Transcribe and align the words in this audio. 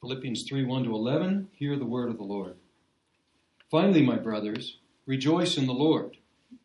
Philippians 0.00 0.44
3 0.48 0.64
1 0.64 0.84
to 0.84 0.94
11, 0.94 1.48
hear 1.52 1.76
the 1.76 1.84
word 1.84 2.08
of 2.08 2.16
the 2.16 2.24
Lord. 2.24 2.56
Finally, 3.70 4.00
my 4.00 4.16
brothers, 4.16 4.78
rejoice 5.04 5.58
in 5.58 5.66
the 5.66 5.74
Lord. 5.74 6.16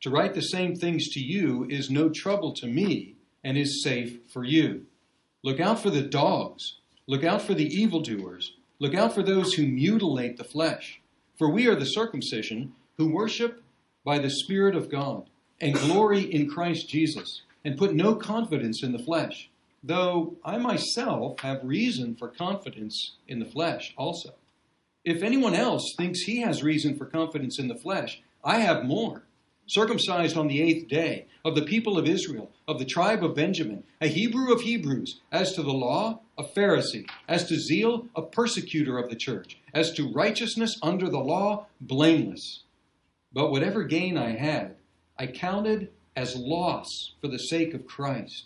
To 0.02 0.10
write 0.10 0.34
the 0.34 0.42
same 0.42 0.76
things 0.76 1.10
to 1.10 1.20
you 1.20 1.66
is 1.70 1.90
no 1.90 2.10
trouble 2.10 2.54
to 2.54 2.66
me 2.66 3.16
and 3.44 3.58
is 3.58 3.84
safe 3.84 4.20
for 4.32 4.46
you. 4.46 4.86
Look 5.44 5.60
out 5.60 5.82
for 5.82 5.90
the 5.90 6.02
dogs. 6.02 6.78
Look 7.08 7.26
out 7.26 7.42
for 7.42 7.54
the 7.54 7.68
evildoers. 7.68 8.54
Look 8.80 8.96
out 8.96 9.14
for 9.14 9.22
those 9.22 9.54
who 9.54 9.68
mutilate 9.68 10.38
the 10.38 10.44
flesh. 10.46 11.02
For 11.38 11.50
we 11.50 11.68
are 11.68 11.76
the 11.76 11.86
circumcision 11.86 12.74
who 12.98 13.14
worship 13.14 13.62
by 14.06 14.18
the 14.18 14.30
Spirit 14.30 14.76
of 14.76 14.90
God 14.90 15.30
and 15.60 15.76
glory 15.76 16.22
in 16.22 16.50
Christ 16.50 16.88
Jesus 16.88 17.42
and 17.66 17.78
put 17.78 17.94
no 17.94 18.16
confidence 18.16 18.82
in 18.82 18.94
the 18.94 19.00
flesh, 19.00 19.50
though 19.86 20.36
I 20.44 20.58
myself 20.58 21.40
have 21.42 21.60
reason 21.64 22.16
for 22.16 22.28
confidence 22.28 23.18
in 23.28 23.40
the 23.40 23.46
flesh 23.46 23.94
also. 23.98 24.34
If 25.04 25.22
anyone 25.22 25.54
else 25.54 25.94
thinks 25.96 26.22
he 26.22 26.42
has 26.42 26.64
reason 26.64 26.98
for 26.98 27.06
confidence 27.06 27.60
in 27.60 27.68
the 27.68 27.76
flesh, 27.76 28.22
I 28.44 28.60
have 28.60 28.86
more 28.86 29.24
circumcised 29.68 30.38
on 30.38 30.48
the 30.48 30.62
eighth 30.62 30.88
day, 30.88 31.26
of 31.44 31.56
the 31.56 31.62
people 31.64 31.98
of 31.98 32.08
Israel, 32.08 32.52
of 32.68 32.80
the 32.80 32.86
tribe 32.86 33.24
of 33.24 33.36
Benjamin, 33.36 33.84
a 34.02 34.08
Hebrew 34.08 34.52
of 34.54 34.62
Hebrews, 34.62 35.22
as 35.32 35.54
to 35.54 35.64
the 35.64 35.74
law, 35.74 36.22
a 36.38 36.44
Pharisee, 36.44 37.08
as 37.28 37.48
to 37.48 37.56
zeal, 37.56 38.08
a 38.16 38.22
persecutor 38.22 38.98
of 38.98 39.10
the 39.10 39.16
church, 39.16 39.60
as 39.74 39.92
to 39.94 40.12
righteousness 40.12 40.78
under 40.82 41.10
the 41.10 41.20
law, 41.20 41.68
blameless. 41.82 42.64
But 43.34 43.52
whatever 43.52 43.84
gain 43.84 44.18
I 44.18 44.36
had, 44.38 44.76
I 45.18 45.28
counted 45.28 45.90
as 46.16 46.36
loss 46.36 47.14
for 47.22 47.28
the 47.28 47.40
sake 47.40 47.74
of 47.74 47.86
Christ. 47.86 48.46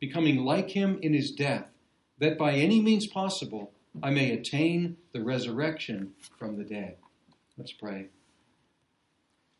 becoming 0.00 0.44
like 0.44 0.70
him 0.70 0.98
in 1.02 1.14
his 1.14 1.30
death, 1.30 1.70
that 2.18 2.38
by 2.38 2.52
any 2.52 2.80
means 2.80 3.06
possible 3.06 3.72
I 4.02 4.10
may 4.10 4.32
attain 4.32 4.96
the 5.12 5.22
resurrection 5.22 6.12
from 6.38 6.56
the 6.56 6.64
dead. 6.64 6.96
Let's 7.56 7.72
pray. 7.72 8.06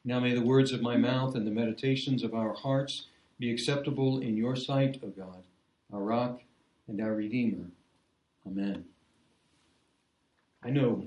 Now 0.05 0.21
may 0.21 0.35
the 0.35 0.43
words 0.43 0.73
of 0.73 0.81
my 0.81 0.97
mouth 0.97 1.35
and 1.35 1.47
the 1.47 1.51
meditations 1.51 2.23
of 2.23 2.35
our 2.35 2.55
hearts 2.55 3.07
be 3.39 3.53
acceptable 3.53 4.21
in 4.21 4.37
your 4.37 4.57
sight, 4.57 5.01
O 5.03 5.09
God, 5.09 5.43
our 5.93 6.01
rock 6.01 6.41
and 6.87 7.01
our 7.01 7.15
Redeemer. 7.15 7.67
Amen. 8.47 8.85
I 10.63 10.71
know 10.71 11.07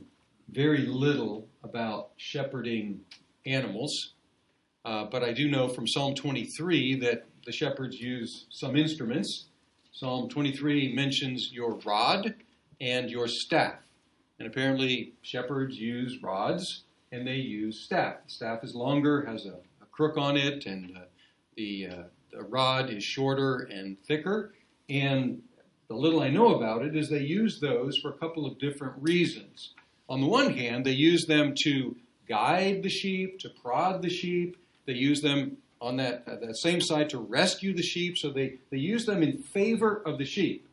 very 0.49 0.85
little 0.85 1.47
about 1.63 2.11
shepherding 2.17 3.01
animals, 3.45 4.13
uh, 4.85 5.05
but 5.05 5.23
I 5.23 5.33
do 5.33 5.49
know 5.49 5.67
from 5.67 5.87
Psalm 5.87 6.15
23 6.15 6.95
that 6.95 7.25
the 7.45 7.51
shepherds 7.51 7.99
use 7.99 8.45
some 8.49 8.75
instruments. 8.75 9.45
Psalm 9.91 10.29
23 10.29 10.93
mentions 10.93 11.51
your 11.51 11.75
rod 11.85 12.35
and 12.79 13.09
your 13.09 13.27
staff. 13.27 13.75
And 14.39 14.47
apparently, 14.47 15.13
shepherds 15.21 15.77
use 15.77 16.21
rods 16.23 16.83
and 17.11 17.27
they 17.27 17.35
use 17.35 17.83
staff. 17.83 18.15
The 18.25 18.31
staff 18.31 18.63
is 18.63 18.73
longer, 18.73 19.25
has 19.25 19.45
a, 19.45 19.55
a 19.81 19.85
crook 19.91 20.17
on 20.17 20.37
it, 20.37 20.65
and 20.65 20.97
uh, 20.97 21.01
the, 21.55 21.87
uh, 21.87 22.03
the 22.31 22.43
rod 22.43 22.89
is 22.89 23.03
shorter 23.03 23.67
and 23.71 23.97
thicker. 24.07 24.53
And 24.89 25.41
the 25.89 25.95
little 25.95 26.21
I 26.21 26.29
know 26.29 26.55
about 26.55 26.85
it 26.85 26.95
is 26.95 27.09
they 27.09 27.19
use 27.19 27.59
those 27.59 27.97
for 27.97 28.09
a 28.09 28.17
couple 28.17 28.45
of 28.45 28.57
different 28.59 28.93
reasons. 28.97 29.73
On 30.07 30.21
the 30.21 30.27
one 30.27 30.53
hand, 30.57 30.85
they 30.85 30.91
use 30.91 31.25
them 31.25 31.53
to 31.63 31.95
guide 32.27 32.81
the 32.81 32.89
sheep, 32.89 33.39
to 33.39 33.49
prod 33.49 34.01
the 34.01 34.09
sheep. 34.09 34.57
They 34.85 34.93
use 34.93 35.21
them 35.21 35.57
on 35.81 35.97
that, 35.97 36.23
uh, 36.27 36.35
that 36.35 36.57
same 36.57 36.79
side 36.79 37.09
to 37.09 37.17
rescue 37.17 37.73
the 37.73 37.81
sheep. 37.81 38.17
So 38.17 38.29
they, 38.29 38.59
they 38.69 38.77
use 38.77 39.05
them 39.05 39.23
in 39.23 39.39
favor 39.39 40.01
of 40.05 40.17
the 40.17 40.25
sheep. 40.25 40.67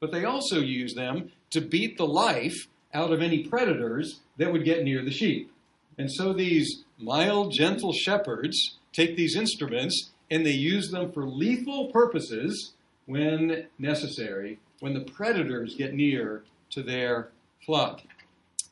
But 0.00 0.10
they 0.10 0.24
also 0.24 0.58
use 0.58 0.94
them 0.94 1.30
to 1.50 1.60
beat 1.60 1.96
the 1.96 2.06
life 2.06 2.68
out 2.92 3.12
of 3.12 3.20
any 3.20 3.44
predators 3.44 4.20
that 4.38 4.52
would 4.52 4.64
get 4.64 4.82
near 4.82 5.04
the 5.04 5.10
sheep. 5.10 5.52
And 5.98 6.10
so 6.10 6.32
these 6.32 6.84
mild, 6.98 7.52
gentle 7.52 7.92
shepherds 7.92 8.78
take 8.92 9.16
these 9.16 9.36
instruments 9.36 10.10
and 10.30 10.44
they 10.44 10.52
use 10.52 10.90
them 10.90 11.12
for 11.12 11.28
lethal 11.28 11.90
purposes 11.92 12.72
when 13.06 13.66
necessary, 13.78 14.58
when 14.80 14.94
the 14.94 15.00
predators 15.00 15.74
get 15.76 15.94
near 15.94 16.44
to 16.70 16.82
their 16.82 17.30
flock. 17.64 18.00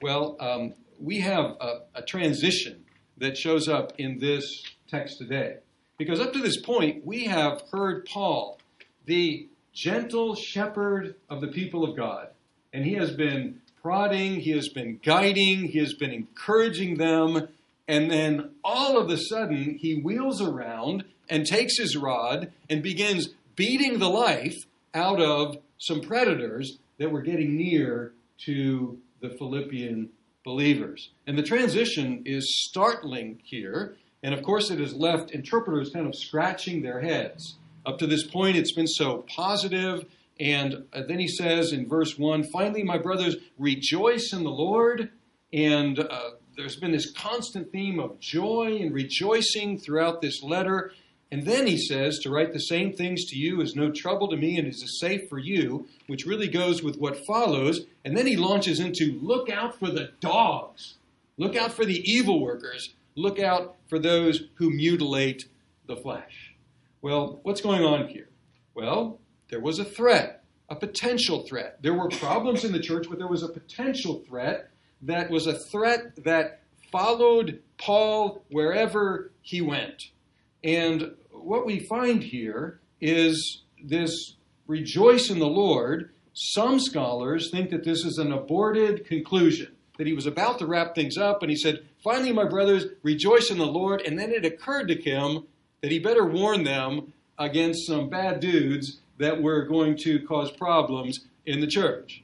Well, 0.01 0.37
um, 0.41 0.75
we 0.99 1.21
have 1.21 1.57
a, 1.61 1.81
a 1.95 2.03
transition 2.03 2.85
that 3.19 3.37
shows 3.37 3.69
up 3.69 3.93
in 3.99 4.19
this 4.19 4.65
text 4.89 5.19
today. 5.19 5.59
Because 5.99 6.21
up 6.21 6.33
to 6.33 6.41
this 6.41 6.61
point, 6.61 7.07
we 7.07 7.25
have 7.25 7.63
heard 7.71 8.07
Paul, 8.07 8.59
the 9.05 9.49
gentle 9.73 10.35
shepherd 10.35 11.15
of 11.31 11.41
the 11.41 11.49
people 11.49 11.85
of 11.85 11.97
God, 11.97 12.29
and 12.73 12.85
he 12.85 12.95
has 12.95 13.13
been 13.13 13.61
prodding, 13.83 14.41
he 14.41 14.51
has 14.53 14.69
been 14.69 15.01
guiding, 15.05 15.69
he 15.69 15.79
has 15.79 15.95
been 15.95 16.13
encouraging 16.13 16.97
them, 16.97 17.49
and 17.89 18.11
then 18.11 18.51
all 18.63 18.99
of 18.99 19.11
a 19.11 19.19
sudden 19.19 19.77
he 19.81 20.01
wheels 20.01 20.41
around 20.41 21.05
and 21.29 21.47
takes 21.47 21.79
his 21.79 21.97
rod 21.97 22.53
and 22.71 22.83
begins 22.83 23.31
beating 23.57 23.99
the 23.99 24.09
life 24.09 24.57
out 24.95 25.21
of 25.21 25.57
some 25.79 26.01
predators 26.01 26.79
that 26.99 27.11
were 27.11 27.23
getting 27.23 27.57
near 27.57 28.13
to 28.45 28.99
the 29.21 29.31
Philippian 29.31 30.11
believers. 30.45 31.11
And 31.27 31.39
the 31.39 31.43
transition 31.43 32.23
is 32.25 32.65
startling 32.69 33.41
here, 33.45 33.97
and 34.23 34.35
of 34.35 34.43
course 34.43 34.71
it 34.71 34.79
has 34.79 34.95
left 34.95 35.31
interpreters 35.31 35.91
kind 35.91 36.07
of 36.07 36.15
scratching 36.15 36.83
their 36.83 37.01
heads. 37.01 37.57
Up 37.85 37.99
to 37.99 38.07
this 38.07 38.25
point, 38.25 38.57
it's 38.57 38.73
been 38.73 38.87
so 38.87 39.25
positive 39.29 40.05
and 40.43 40.85
uh, 40.93 41.03
then 41.07 41.19
he 41.19 41.29
says 41.29 41.73
in 41.73 41.89
verse 41.89 42.19
1 42.19 42.45
finally, 42.45 42.83
my 42.83 42.99
brothers, 42.99 43.37
rejoice 43.59 44.33
in 44.33 44.43
the 44.43 44.51
Lord. 44.51 45.11
And 45.53 45.99
uh, 45.99 46.31
there's 46.57 46.77
been 46.77 46.93
this 46.93 47.13
constant 47.13 47.71
theme 47.71 48.01
of 48.01 48.19
joy 48.19 48.79
and 48.81 48.93
rejoicing 48.93 49.79
throughout 49.79 50.21
this 50.21 50.43
letter. 50.43 50.93
And 51.31 51.47
then 51.47 51.67
he 51.67 51.79
says, 51.79 52.19
to 52.21 52.31
write 52.31 52.53
the 52.53 52.59
same 52.59 52.93
things 52.93 53.25
to 53.27 53.39
you 53.39 53.61
is 53.61 53.77
no 53.77 53.91
trouble 53.91 54.29
to 54.29 54.37
me 54.37 54.59
and 54.59 54.67
is 54.67 54.99
safe 55.01 55.29
for 55.31 55.39
you, 55.39 55.87
which 56.07 56.27
really 56.27 56.49
goes 56.49 56.83
with 56.83 56.99
what 56.99 57.25
follows. 57.25 57.83
And 58.05 58.17
then 58.17 58.27
he 58.27 58.37
launches 58.37 58.81
into 58.81 59.19
look 59.23 59.49
out 59.49 59.79
for 59.79 59.91
the 59.91 60.11
dogs, 60.21 60.95
look 61.39 61.57
out 61.57 61.73
for 61.73 61.85
the 61.85 62.03
evil 62.05 62.43
workers, 62.43 62.95
look 63.15 63.39
out 63.39 63.77
for 63.89 63.99
those 63.99 64.45
who 64.55 64.71
mutilate 64.71 65.45
the 65.87 65.97
flesh. 65.97 66.55
Well, 67.01 67.41
what's 67.43 67.61
going 67.61 67.83
on 67.83 68.09
here? 68.09 68.29
Well, 68.75 69.21
there 69.49 69.61
was 69.61 69.79
a 69.79 69.85
threat, 69.85 70.45
a 70.71 70.77
potential 70.77 71.45
threat. 71.47 71.79
There 71.83 71.95
were 71.95 72.09
problems 72.09 72.65
in 72.65 72.73
the 72.73 72.81
church, 72.81 73.07
but 73.09 73.19
there 73.19 73.29
was 73.29 73.43
a 73.43 73.49
potential 73.49 74.23
threat 74.27 74.71
that 75.03 75.31
was 75.31 75.47
a 75.47 75.59
threat 75.59 76.25
that 76.25 76.63
followed 76.91 77.61
Paul 77.79 78.45
wherever 78.51 79.33
he 79.41 79.61
went. 79.61 80.11
And 80.63 81.15
what 81.31 81.67
we 81.67 81.81
find 81.81 82.23
here 82.23 82.81
is 83.01 83.63
this 83.83 84.37
rejoice 84.67 85.29
in 85.29 85.39
the 85.39 85.47
Lord. 85.47 86.11
Some 86.35 86.79
scholars 86.79 87.51
think 87.51 87.71
that 87.71 87.85
this 87.85 88.05
is 88.05 88.19
an 88.19 88.33
aborted 88.33 89.05
conclusion, 89.07 89.75
that 89.99 90.07
he 90.07 90.13
was 90.13 90.27
about 90.27 90.59
to 90.59 90.67
wrap 90.67 90.95
things 90.95 91.17
up 91.17 91.43
and 91.43 91.51
he 91.51 91.57
said, 91.57 91.85
Finally, 92.03 92.33
my 92.33 92.45
brothers, 92.45 92.87
rejoice 93.03 93.51
in 93.51 93.59
the 93.59 93.67
Lord. 93.67 94.03
And 94.03 94.19
then 94.19 94.33
it 94.33 94.45
occurred 94.45 94.89
to 94.89 95.01
him 95.01 95.45
that 95.81 95.93
he 95.93 95.99
better 95.99 96.25
warn 96.25 96.65
them 96.65 97.13
against 97.39 97.87
some 97.87 98.09
bad 98.09 98.41
dudes 98.41 98.99
that 99.19 99.43
were 99.43 99.63
going 99.63 99.97
to 99.99 100.25
cause 100.27 100.51
problems 100.51 101.27
in 101.47 101.61
the 101.61 101.67
church. 101.67 102.23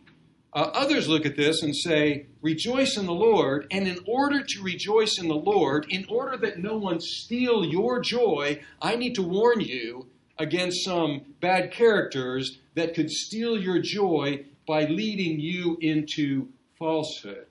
Uh, 0.53 0.71
others 0.73 1.09
look 1.09 1.27
at 1.27 1.37
this 1.37 1.63
and 1.63 1.77
say, 1.77 2.27
Rejoice 2.41 2.97
in 2.97 3.07
the 3.07 3.13
Lord, 3.13 3.67
and 3.71 3.87
in 3.87 3.99
order 4.07 4.43
to 4.43 4.63
rejoice 4.63 5.19
in 5.19 5.29
the 5.29 5.35
Lord, 5.35 5.87
in 5.91 6.07
order 6.09 6.37
that 6.39 6.59
no 6.59 6.77
one 6.77 7.01
steal 7.01 7.65
your 7.65 8.01
joy, 8.01 8.61
I 8.81 8.97
need 8.97 9.15
to 9.17 9.23
warn 9.23 9.61
you 9.61 10.07
against 10.39 10.85
some 10.85 11.35
bad 11.41 11.71
characters 11.71 12.59
that 12.75 12.95
could 12.95 13.11
steal 13.11 13.61
your 13.61 13.81
joy 13.81 14.45
by 14.67 14.85
leading 14.85 15.39
you 15.41 15.77
into 15.81 16.49
falsehood. 16.79 17.47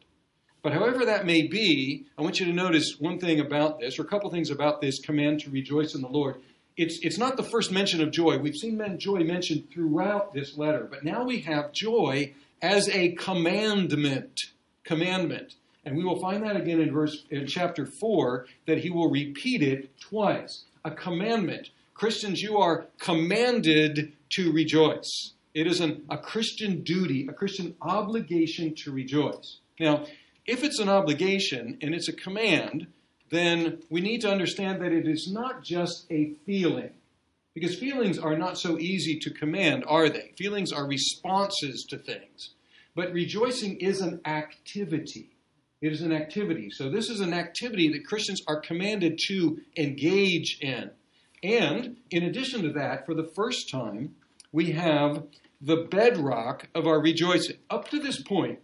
But 0.63 0.73
however 0.73 1.05
that 1.05 1.25
may 1.25 1.47
be, 1.47 2.05
I 2.17 2.21
want 2.21 2.39
you 2.39 2.45
to 2.47 2.53
notice 2.53 2.97
one 2.99 3.19
thing 3.19 3.39
about 3.39 3.79
this, 3.79 3.99
or 3.99 4.01
a 4.01 4.07
couple 4.07 4.29
things 4.29 4.49
about 4.49 4.81
this 4.81 4.99
command 4.99 5.41
to 5.41 5.49
rejoice 5.49 5.95
in 5.95 6.01
the 6.01 6.07
Lord 6.07 6.41
it's, 6.77 6.99
it's 7.01 7.17
not 7.17 7.35
the 7.35 7.43
first 7.43 7.71
mention 7.71 8.01
of 8.01 8.11
joy. 8.11 8.37
We've 8.37 8.55
seen 8.55 8.79
joy 8.99 9.23
mentioned 9.23 9.71
throughout 9.73 10.33
this 10.33 10.57
letter, 10.57 10.87
but 10.89 11.03
now 11.03 11.23
we 11.23 11.41
have 11.41 11.71
joy 11.73 12.33
as 12.61 12.87
a 12.89 13.13
commandment. 13.13 14.51
commandment. 14.83 15.55
And 15.83 15.97
we 15.97 16.03
will 16.03 16.19
find 16.19 16.43
that 16.43 16.55
again 16.55 16.79
in 16.79 16.93
verse 16.93 17.25
in 17.31 17.47
chapter 17.47 17.85
4 17.85 18.45
that 18.67 18.79
he 18.79 18.91
will 18.91 19.09
repeat 19.09 19.63
it 19.63 19.99
twice. 19.99 20.65
A 20.85 20.91
commandment. 20.91 21.69
Christians, 21.95 22.41
you 22.41 22.57
are 22.57 22.85
commanded 22.99 24.13
to 24.29 24.51
rejoice. 24.51 25.33
It 25.55 25.65
is 25.65 25.81
an, 25.81 26.03
a 26.09 26.17
Christian 26.17 26.83
duty, 26.83 27.25
a 27.27 27.33
Christian 27.33 27.75
obligation 27.81 28.75
to 28.83 28.91
rejoice. 28.91 29.59
Now, 29.79 30.05
if 30.47 30.63
it's 30.63 30.79
an 30.79 30.89
obligation 30.89 31.77
and 31.81 31.93
it's 31.93 32.07
a 32.07 32.13
command, 32.13 32.87
then 33.29 33.83
we 33.89 34.01
need 34.01 34.21
to 34.21 34.31
understand 34.31 34.81
that 34.81 34.93
it 34.93 35.07
is 35.07 35.29
not 35.31 35.61
just 35.61 36.05
a 36.09 36.33
feeling. 36.45 36.91
Because 37.53 37.75
feelings 37.75 38.17
are 38.17 38.37
not 38.37 38.57
so 38.57 38.77
easy 38.77 39.19
to 39.19 39.31
command, 39.31 39.83
are 39.87 40.09
they? 40.09 40.31
Feelings 40.37 40.71
are 40.71 40.87
responses 40.87 41.85
to 41.89 41.97
things. 41.97 42.51
But 42.95 43.11
rejoicing 43.11 43.77
is 43.77 43.99
an 43.99 44.21
activity. 44.25 45.31
It 45.81 45.91
is 45.91 46.01
an 46.01 46.13
activity. 46.13 46.69
So 46.71 46.89
this 46.89 47.09
is 47.09 47.19
an 47.19 47.33
activity 47.33 47.91
that 47.93 48.05
Christians 48.05 48.41
are 48.47 48.59
commanded 48.59 49.19
to 49.27 49.59
engage 49.75 50.59
in. 50.61 50.91
And 51.43 51.97
in 52.09 52.23
addition 52.23 52.63
to 52.63 52.73
that, 52.73 53.05
for 53.05 53.13
the 53.13 53.29
first 53.35 53.69
time, 53.69 54.15
we 54.51 54.71
have 54.71 55.23
the 55.59 55.87
bedrock 55.89 56.67
of 56.73 56.87
our 56.87 56.99
rejoicing. 56.99 57.57
Up 57.69 57.89
to 57.89 57.99
this 57.99 58.21
point, 58.21 58.59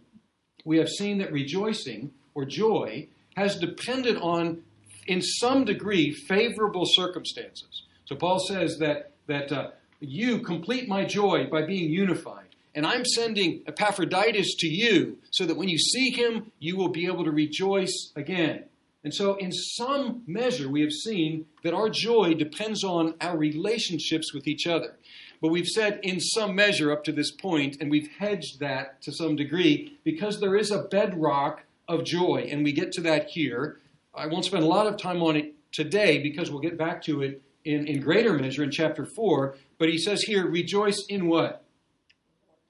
we 0.64 0.78
have 0.78 0.88
seen 0.88 1.18
that 1.18 1.32
rejoicing 1.32 2.12
or 2.34 2.44
joy 2.44 3.08
has 3.36 3.58
depended 3.58 4.16
on, 4.16 4.62
in 5.06 5.20
some 5.20 5.64
degree, 5.64 6.12
favorable 6.12 6.84
circumstances. 6.86 7.82
So 8.06 8.16
Paul 8.16 8.38
says 8.38 8.78
that, 8.78 9.12
that 9.26 9.52
uh, 9.52 9.70
you 10.00 10.40
complete 10.40 10.88
my 10.88 11.04
joy 11.04 11.46
by 11.50 11.62
being 11.62 11.90
unified. 11.90 12.44
And 12.74 12.84
I'm 12.84 13.04
sending 13.04 13.62
Epaphroditus 13.66 14.56
to 14.58 14.66
you 14.66 15.18
so 15.30 15.46
that 15.46 15.56
when 15.56 15.68
you 15.68 15.78
see 15.78 16.10
him, 16.10 16.50
you 16.58 16.76
will 16.76 16.88
be 16.88 17.06
able 17.06 17.24
to 17.24 17.30
rejoice 17.30 18.12
again. 18.16 18.64
And 19.04 19.14
so, 19.14 19.34
in 19.34 19.52
some 19.52 20.22
measure, 20.26 20.68
we 20.68 20.80
have 20.80 20.90
seen 20.90 21.44
that 21.62 21.74
our 21.74 21.90
joy 21.90 22.34
depends 22.34 22.82
on 22.82 23.14
our 23.20 23.36
relationships 23.36 24.32
with 24.32 24.48
each 24.48 24.66
other. 24.66 24.96
But 25.44 25.50
we've 25.50 25.66
said 25.66 26.00
in 26.02 26.20
some 26.20 26.54
measure 26.54 26.90
up 26.90 27.04
to 27.04 27.12
this 27.12 27.30
point, 27.30 27.76
and 27.78 27.90
we've 27.90 28.08
hedged 28.18 28.60
that 28.60 29.02
to 29.02 29.12
some 29.12 29.36
degree, 29.36 29.98
because 30.02 30.40
there 30.40 30.56
is 30.56 30.70
a 30.70 30.84
bedrock 30.84 31.64
of 31.86 32.02
joy, 32.02 32.48
and 32.50 32.64
we 32.64 32.72
get 32.72 32.92
to 32.92 33.02
that 33.02 33.28
here. 33.28 33.78
I 34.14 34.26
won't 34.26 34.46
spend 34.46 34.64
a 34.64 34.66
lot 34.66 34.86
of 34.86 34.96
time 34.96 35.22
on 35.22 35.36
it 35.36 35.52
today 35.70 36.22
because 36.22 36.50
we'll 36.50 36.62
get 36.62 36.78
back 36.78 37.02
to 37.02 37.20
it 37.20 37.42
in, 37.62 37.86
in 37.86 38.00
greater 38.00 38.32
measure 38.32 38.62
in 38.62 38.70
chapter 38.70 39.04
4. 39.04 39.54
But 39.76 39.90
he 39.90 39.98
says 39.98 40.22
here, 40.22 40.48
rejoice 40.48 41.04
in 41.10 41.26
what? 41.28 41.62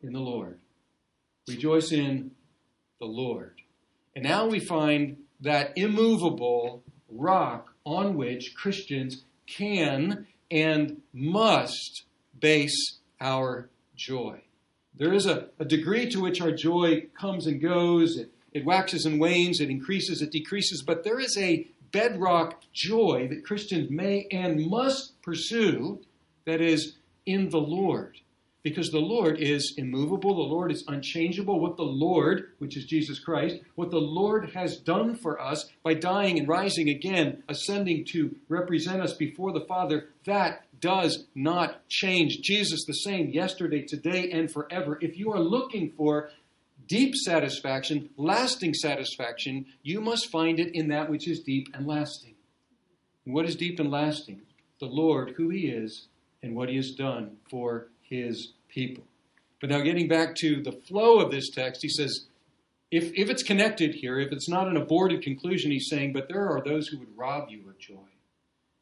In 0.03 0.13
the 0.13 0.19
Lord. 0.19 0.59
Rejoice 1.47 1.93
in 1.93 2.33
the 2.99 3.07
Lord. 3.07 3.61
And 4.17 4.25
now 4.25 4.49
we 4.49 4.59
find 4.59 5.19
that 5.43 5.79
immovable 5.79 6.83
rock 7.09 7.73
on 7.85 8.17
which 8.17 8.57
Christians 8.57 9.23
can 9.47 10.27
and 10.51 11.03
must 11.13 12.03
base 12.45 12.99
our 13.23 13.71
joy. 13.97 14.39
There 14.95 15.15
is 15.15 15.25
a, 15.25 15.49
a 15.59 15.65
degree 15.65 16.11
to 16.11 16.21
which 16.21 16.43
our 16.43 16.53
joy 16.53 17.07
comes 17.19 17.47
and 17.47 17.59
goes, 17.59 18.19
it, 18.19 18.33
it 18.53 18.67
waxes 18.67 19.07
and 19.07 19.19
wanes, 19.19 19.61
it 19.61 19.71
increases, 19.71 20.21
it 20.21 20.31
decreases, 20.31 20.83
but 20.83 21.05
there 21.05 21.19
is 21.19 21.39
a 21.39 21.67
bedrock 21.91 22.61
joy 22.75 23.29
that 23.31 23.47
Christians 23.47 23.89
may 23.91 24.27
and 24.31 24.67
must 24.67 25.23
pursue 25.23 26.01
that 26.45 26.61
is 26.61 26.97
in 27.25 27.49
the 27.49 27.63
Lord 27.63 28.21
because 28.65 28.91
the 28.91 28.99
Lord 28.99 29.39
is 29.39 29.75
immovable, 29.77 30.35
the 30.35 30.55
Lord 30.55 30.73
is 30.73 30.85
unchangeable. 30.89 31.61
What 31.61 31.77
the 31.77 31.83
Lord, 31.83 32.53
which 32.59 32.77
is 32.77 32.87
Jesus 32.87 33.19
Christ, 33.19 33.57
what 33.75 33.91
the 33.91 34.01
Lord 34.01 34.51
has 34.55 34.79
done 34.79 35.17
for 35.17 35.41
us 35.41 35.71
by 35.83 35.95
dying 35.95 36.39
and 36.39 36.49
rising 36.49 36.89
again, 36.89 37.43
ascending 37.49 38.07
to 38.13 38.35
represent 38.49 39.03
us 39.03 39.15
before 39.15 39.53
the 39.53 39.67
Father, 39.67 40.09
that 40.25 40.65
does 40.81 41.25
not 41.35 41.89
change. 41.89 42.39
Jesus 42.43 42.85
the 42.87 42.93
same 42.93 43.31
yesterday, 43.31 43.83
today, 43.83 44.31
and 44.31 44.51
forever. 44.51 44.99
If 45.01 45.19
you 45.19 45.33
are 45.33 45.41
looking 45.41 45.93
for 45.97 46.31
deep 46.87 47.15
satisfaction, 47.15 48.11
lasting 48.17 48.75
satisfaction, 48.75 49.67
you 49.83 50.01
must 50.01 50.31
find 50.31 50.61
it 50.61 50.75
in 50.75 50.89
that 50.89 51.11
which 51.11 51.29
is 51.29 51.41
deep 51.41 51.69
and 51.75 51.87
lasting. 51.87 52.35
what 53.25 53.47
is 53.47 53.57
deep 53.57 53.81
and 53.81 53.91
lasting? 53.91 54.43
The 54.81 54.87
Lord, 54.87 55.35
who 55.37 55.49
He 55.49 55.69
is, 55.69 56.09
and 56.43 56.55
what 56.55 56.69
He 56.69 56.77
has 56.77 56.91
done 56.91 57.39
for 57.49 57.89
his 58.09 58.53
people. 58.69 59.05
But 59.61 59.71
now, 59.71 59.81
getting 59.81 60.09
back 60.09 60.35
to 60.37 60.63
the 60.63 60.73
flow 60.73 61.21
of 61.21 61.31
this 61.31 61.51
text, 61.51 61.83
he 61.83 61.89
says, 61.89 62.27
if, 62.91 63.13
if 63.15 63.31
it's 63.31 63.43
connected 63.43 63.95
here, 63.95 64.19
if 64.19 64.31
it's 64.31 64.49
not 64.49 64.69
an 64.69 64.77
aborted 64.77 65.23
conclusion, 65.23 65.71
he's 65.71 65.89
saying, 65.89 66.13
but 66.13 66.29
there 66.29 66.49
are 66.49 66.63
those 66.63 66.89
who 66.89 66.99
would 66.99 67.17
rob 67.17 67.49
you 67.49 67.69
of 67.69 67.79
joy. 67.79 67.95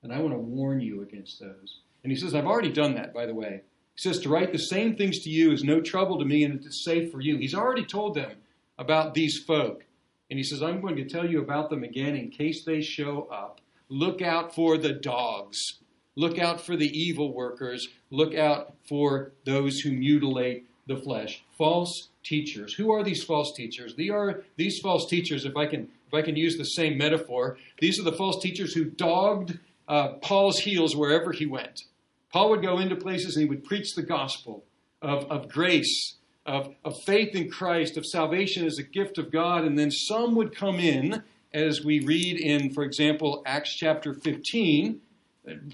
And 0.02 0.12
I 0.12 0.20
want 0.20 0.34
to 0.34 0.38
warn 0.38 0.80
you 0.80 1.02
against 1.02 1.40
those. 1.40 1.80
And 2.02 2.12
he 2.12 2.18
says, 2.18 2.34
I've 2.34 2.46
already 2.46 2.72
done 2.72 2.94
that, 2.94 3.14
by 3.14 3.26
the 3.26 3.34
way. 3.34 3.62
He 3.94 4.00
says, 4.00 4.18
to 4.20 4.28
write 4.28 4.52
the 4.52 4.58
same 4.58 4.96
things 4.96 5.20
to 5.20 5.30
you 5.30 5.52
is 5.52 5.62
no 5.62 5.80
trouble 5.80 6.18
to 6.18 6.24
me 6.24 6.44
and 6.44 6.64
it's 6.64 6.84
safe 6.84 7.12
for 7.12 7.20
you. 7.20 7.36
He's 7.36 7.54
already 7.54 7.84
told 7.84 8.14
them 8.14 8.32
about 8.78 9.14
these 9.14 9.38
folk. 9.38 9.84
And 10.30 10.38
he 10.38 10.42
says, 10.42 10.62
I'm 10.62 10.80
going 10.80 10.96
to 10.96 11.04
tell 11.04 11.28
you 11.28 11.40
about 11.40 11.70
them 11.70 11.84
again 11.84 12.16
in 12.16 12.30
case 12.30 12.64
they 12.64 12.80
show 12.80 13.28
up. 13.30 13.60
Look 13.88 14.22
out 14.22 14.54
for 14.54 14.78
the 14.78 14.92
dogs. 14.92 15.58
Look 16.16 16.38
out 16.38 16.60
for 16.60 16.76
the 16.76 16.88
evil 16.88 17.32
workers. 17.34 17.88
Look 18.10 18.34
out 18.34 18.74
for 18.88 19.32
those 19.44 19.80
who 19.80 19.92
mutilate 19.92 20.66
the 20.86 20.96
flesh. 20.96 21.44
False 21.56 22.08
teachers. 22.24 22.74
Who 22.74 22.90
are 22.92 23.02
these 23.02 23.22
false 23.22 23.52
teachers? 23.54 23.94
They 23.94 24.08
are 24.08 24.42
these 24.56 24.78
false 24.80 25.08
teachers, 25.08 25.44
if 25.44 25.56
I 25.56 25.66
can 25.66 25.88
if 26.06 26.14
I 26.14 26.22
can 26.22 26.36
use 26.36 26.58
the 26.58 26.64
same 26.64 26.98
metaphor, 26.98 27.56
these 27.80 27.98
are 27.98 28.02
the 28.02 28.12
false 28.12 28.42
teachers 28.42 28.74
who 28.74 28.84
dogged 28.84 29.58
uh, 29.88 30.14
Paul's 30.22 30.60
heels 30.60 30.96
wherever 30.96 31.32
he 31.32 31.46
went. 31.46 31.82
Paul 32.32 32.50
would 32.50 32.62
go 32.62 32.78
into 32.78 32.96
places 32.96 33.36
and 33.36 33.44
he 33.44 33.48
would 33.48 33.64
preach 33.64 33.94
the 33.94 34.02
gospel 34.02 34.64
of, 35.02 35.24
of 35.30 35.48
grace, 35.48 36.16
of, 36.46 36.74
of 36.84 37.02
faith 37.02 37.34
in 37.34 37.50
Christ, 37.50 37.96
of 37.96 38.06
salvation 38.06 38.66
as 38.66 38.78
a 38.78 38.82
gift 38.82 39.18
of 39.18 39.30
God, 39.30 39.64
and 39.64 39.78
then 39.78 39.90
some 39.90 40.34
would 40.36 40.54
come 40.54 40.78
in, 40.78 41.22
as 41.52 41.84
we 41.84 42.00
read 42.00 42.40
in, 42.40 42.72
for 42.72 42.82
example, 42.82 43.42
Acts 43.44 43.74
chapter 43.74 44.14
15, 44.14 45.00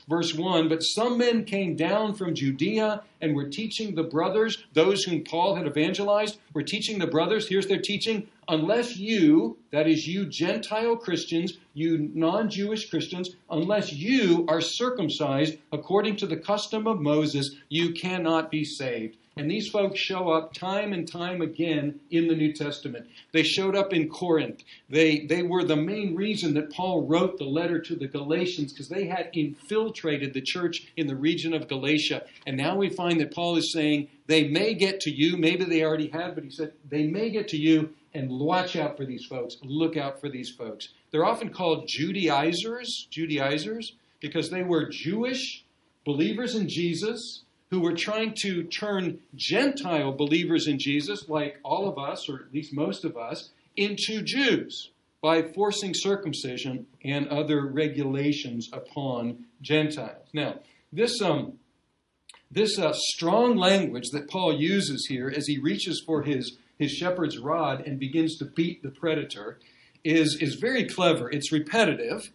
verse 0.08 0.34
1 0.34 0.68
But 0.68 0.82
some 0.82 1.18
men 1.18 1.44
came 1.44 1.76
down 1.76 2.14
from 2.14 2.34
Judea 2.34 3.02
and 3.20 3.34
were 3.34 3.48
teaching 3.48 3.94
the 3.94 4.02
brothers, 4.02 4.64
those 4.72 5.04
whom 5.04 5.24
Paul 5.24 5.54
had 5.54 5.66
evangelized, 5.66 6.38
were 6.52 6.62
teaching 6.62 6.98
the 6.98 7.06
brothers. 7.06 7.48
Here's 7.48 7.66
their 7.66 7.80
teaching 7.80 8.28
unless 8.48 8.96
you, 8.96 9.58
that 9.70 9.86
is, 9.86 10.06
you 10.06 10.26
Gentile 10.26 10.96
Christians, 10.96 11.58
you 11.74 12.10
non 12.14 12.50
Jewish 12.50 12.88
Christians, 12.90 13.36
unless 13.50 13.92
you 13.92 14.46
are 14.48 14.60
circumcised 14.60 15.56
according 15.72 16.16
to 16.16 16.26
the 16.26 16.36
custom 16.36 16.86
of 16.86 17.00
Moses, 17.00 17.54
you 17.68 17.92
cannot 17.92 18.50
be 18.50 18.64
saved. 18.64 19.16
And 19.38 19.48
these 19.48 19.68
folks 19.68 20.00
show 20.00 20.30
up 20.30 20.52
time 20.52 20.92
and 20.92 21.06
time 21.06 21.42
again 21.42 22.00
in 22.10 22.26
the 22.26 22.34
New 22.34 22.52
Testament. 22.52 23.06
They 23.32 23.44
showed 23.44 23.76
up 23.76 23.92
in 23.92 24.08
Corinth. 24.08 24.64
They, 24.90 25.26
they 25.26 25.44
were 25.44 25.62
the 25.62 25.76
main 25.76 26.16
reason 26.16 26.54
that 26.54 26.72
Paul 26.72 27.06
wrote 27.06 27.38
the 27.38 27.44
letter 27.44 27.78
to 27.78 27.94
the 27.94 28.08
Galatians 28.08 28.72
because 28.72 28.88
they 28.88 29.06
had 29.06 29.30
infiltrated 29.32 30.34
the 30.34 30.40
church 30.40 30.88
in 30.96 31.06
the 31.06 31.14
region 31.14 31.54
of 31.54 31.68
Galatia. 31.68 32.24
And 32.48 32.56
now 32.56 32.76
we 32.76 32.88
find 32.88 33.20
that 33.20 33.32
Paul 33.32 33.56
is 33.56 33.72
saying 33.72 34.08
they 34.26 34.48
may 34.48 34.74
get 34.74 35.00
to 35.02 35.10
you. 35.10 35.36
Maybe 35.36 35.64
they 35.64 35.84
already 35.84 36.08
have, 36.08 36.34
but 36.34 36.42
he 36.42 36.50
said 36.50 36.72
they 36.88 37.06
may 37.06 37.30
get 37.30 37.46
to 37.48 37.56
you 37.56 37.94
and 38.18 38.28
watch 38.40 38.74
out 38.74 38.96
for 38.96 39.06
these 39.06 39.24
folks. 39.26 39.56
Look 39.62 39.96
out 39.96 40.20
for 40.20 40.28
these 40.28 40.50
folks. 40.50 40.88
They're 41.10 41.24
often 41.24 41.50
called 41.50 41.86
Judaizers, 41.86 43.06
Judaizers, 43.10 43.94
because 44.20 44.50
they 44.50 44.64
were 44.64 44.88
Jewish 44.90 45.64
believers 46.04 46.56
in 46.56 46.68
Jesus 46.68 47.44
who 47.70 47.80
were 47.80 47.94
trying 47.94 48.34
to 48.42 48.64
turn 48.64 49.20
Gentile 49.36 50.12
believers 50.12 50.66
in 50.66 50.78
Jesus, 50.78 51.28
like 51.28 51.58
all 51.62 51.88
of 51.88 51.98
us, 51.98 52.28
or 52.28 52.40
at 52.40 52.52
least 52.52 52.72
most 52.72 53.04
of 53.04 53.16
us, 53.16 53.50
into 53.76 54.22
Jews 54.22 54.90
by 55.20 55.42
forcing 55.42 55.92
circumcision 55.94 56.86
and 57.04 57.28
other 57.28 57.66
regulations 57.66 58.68
upon 58.72 59.44
Gentiles. 59.60 60.26
Now, 60.32 60.60
this 60.92 61.20
um, 61.22 61.58
this 62.50 62.78
uh, 62.78 62.94
strong 62.94 63.56
language 63.56 64.08
that 64.12 64.30
Paul 64.30 64.58
uses 64.58 65.06
here 65.06 65.32
as 65.34 65.46
he 65.46 65.58
reaches 65.58 66.02
for 66.04 66.22
his 66.22 66.56
his 66.78 66.92
shepherd's 66.92 67.38
rod 67.38 67.86
and 67.86 67.98
begins 67.98 68.36
to 68.38 68.44
beat 68.44 68.82
the 68.82 68.90
predator 68.90 69.58
is 70.04 70.38
is 70.40 70.54
very 70.54 70.84
clever. 70.84 71.30
It's 71.30 71.52
repetitive. 71.52 72.32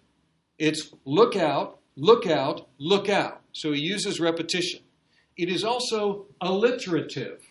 It's 0.60 0.94
look 1.06 1.36
out, 1.36 1.80
look 1.96 2.28
out, 2.28 2.68
look 2.78 3.10
out. 3.10 3.42
So 3.54 3.72
he 3.72 3.82
uses 3.82 4.20
repetition. 4.20 4.82
It 5.38 5.50
is 5.50 5.64
also 5.64 6.26
alliterative. 6.42 7.42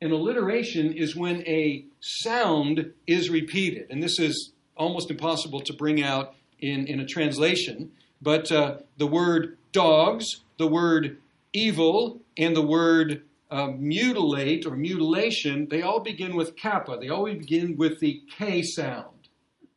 An 0.00 0.12
alliteration 0.12 0.92
is 0.92 1.16
when 1.16 1.46
a 1.46 1.84
sound 2.00 2.92
is 3.06 3.30
repeated. 3.30 3.86
And 3.90 4.02
this 4.02 4.18
is 4.18 4.52
almost 4.76 5.10
impossible 5.10 5.60
to 5.60 5.72
bring 5.72 6.02
out 6.02 6.34
in, 6.60 6.86
in 6.86 7.00
a 7.00 7.06
translation. 7.06 7.92
But 8.20 8.50
uh, 8.50 8.78
the 8.96 9.06
word 9.06 9.58
dogs, 9.72 10.26
the 10.58 10.66
word 10.66 11.18
evil, 11.52 12.20
and 12.36 12.56
the 12.56 12.62
word 12.62 13.22
uh, 13.52 13.70
mutilate 13.78 14.64
or 14.64 14.74
mutilation, 14.74 15.68
they 15.68 15.82
all 15.82 16.00
begin 16.00 16.34
with 16.34 16.56
kappa. 16.56 16.96
They 16.98 17.10
always 17.10 17.38
begin 17.38 17.76
with 17.76 18.00
the 18.00 18.22
K 18.38 18.62
sound. 18.62 19.28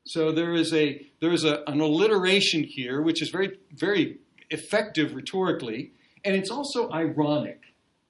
So 0.06 0.32
there 0.32 0.54
is 0.54 0.74
a 0.74 1.06
there 1.20 1.34
is 1.34 1.44
a, 1.44 1.62
an 1.68 1.82
alliteration 1.82 2.64
here, 2.64 3.02
which 3.02 3.22
is 3.22 3.30
very 3.30 3.60
very 3.74 4.20
effective 4.50 5.14
rhetorically, 5.14 5.92
and 6.24 6.36
it's 6.38 6.50
also 6.50 6.90
ironic. 6.92 7.60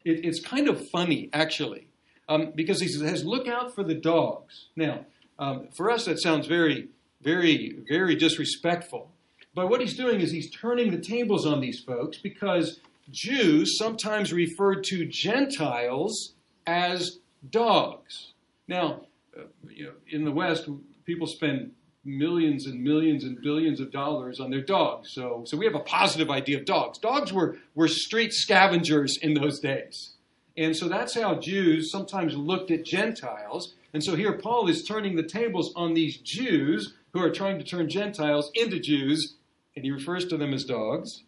It, 0.04 0.24
it's 0.24 0.40
kind 0.40 0.70
of 0.70 0.88
funny 0.90 1.32
actually, 1.34 1.88
um, 2.30 2.52
because 2.54 2.80
he 2.80 2.88
says, 2.88 3.26
"Look 3.26 3.48
out 3.48 3.74
for 3.74 3.84
the 3.84 3.96
dogs." 3.96 4.68
Now, 4.76 5.08
um, 5.40 5.70
for 5.76 5.90
us, 5.90 6.06
that 6.06 6.22
sounds 6.22 6.46
very 6.46 6.90
very 7.24 7.78
very 7.90 8.16
disrespectful. 8.16 9.10
But 9.56 9.70
what 9.70 9.82
he's 9.82 9.98
doing 9.98 10.22
is 10.22 10.32
he's 10.32 10.52
turning 10.52 10.92
the 10.92 11.00
tables 11.00 11.48
on 11.48 11.60
these 11.60 11.80
folks 11.80 12.20
because 12.20 12.82
Jews 13.12 13.78
sometimes 13.78 14.34
referred 14.34 14.84
to 14.86 15.06
Gentiles 15.06 16.34
as 16.66 17.20
dogs. 17.50 18.34
Now, 18.68 19.02
uh, 19.38 19.44
you 19.70 19.86
know, 19.86 19.92
in 20.08 20.26
the 20.26 20.32
West, 20.32 20.68
people 21.06 21.28
spend 21.28 21.72
millions 22.04 22.68
and 22.68 22.84
millions 22.84 23.24
and 23.24 23.42
billions 23.42 23.80
of 23.80 23.92
dollars 23.92 24.40
on 24.40 24.52
their 24.52 24.62
dogs. 24.62 25.12
So, 25.12 25.44
so 25.46 25.58
we 25.58 25.66
have 25.66 25.76
a 25.76 25.80
positive 25.80 26.30
idea 26.30 26.60
of 26.60 26.66
dogs. 26.66 27.00
Dogs 27.00 27.34
were, 27.34 27.58
were 27.74 27.88
street 27.88 28.32
scavengers 28.32 29.18
in 29.22 29.34
those 29.34 29.60
days. 29.60 30.12
And 30.58 30.76
so 30.76 30.88
that's 30.88 31.16
how 31.16 31.36
Jews 31.36 31.92
sometimes 31.92 32.36
looked 32.36 32.72
at 32.72 32.86
Gentiles. 32.86 33.74
And 33.94 34.04
so 34.04 34.16
here 34.16 34.34
Paul 34.34 34.70
is 34.70 34.84
turning 34.84 35.16
the 35.16 35.24
tables 35.24 35.74
on 35.76 35.94
these 35.94 36.18
Jews 36.18 36.94
who 37.14 37.22
are 37.22 37.32
trying 37.32 37.58
to 37.60 37.66
turn 37.66 37.90
Gentiles 37.90 38.52
into 38.54 38.80
Jews, 38.80 39.36
and 39.76 39.84
he 39.84 39.92
refers 39.92 40.26
to 40.28 40.38
them 40.38 40.54
as 40.54 40.64
dogs. 40.64 41.24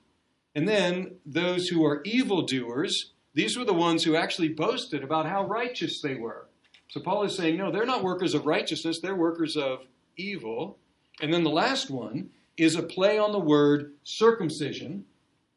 And 0.58 0.68
then 0.68 1.18
those 1.24 1.68
who 1.68 1.86
are 1.86 2.02
evildoers, 2.04 3.12
these 3.36 3.56
were 3.56 3.64
the 3.64 3.76
ones 3.76 4.04
who 4.04 4.16
actually 4.16 4.50
boasted 4.50 5.04
about 5.04 5.28
how 5.28 5.46
righteous 5.46 6.02
they 6.02 6.16
were. 6.16 6.48
So 6.90 7.00
Paul 7.00 7.26
is 7.26 7.38
saying, 7.38 7.58
no, 7.58 7.72
they're 7.72 7.86
not 7.86 8.04
workers 8.04 8.34
of 8.34 8.48
righteousness, 8.48 9.00
they're 9.00 9.16
workers 9.16 9.56
of 9.56 9.86
evil. 10.18 10.80
And 11.22 11.32
then 11.32 11.44
the 11.44 11.52
last 11.52 11.92
one 11.92 12.32
is 12.58 12.76
a 12.76 12.82
play 12.82 13.20
on 13.20 13.34
the 13.34 13.40
word 13.40 13.94
circumcision. 14.04 15.06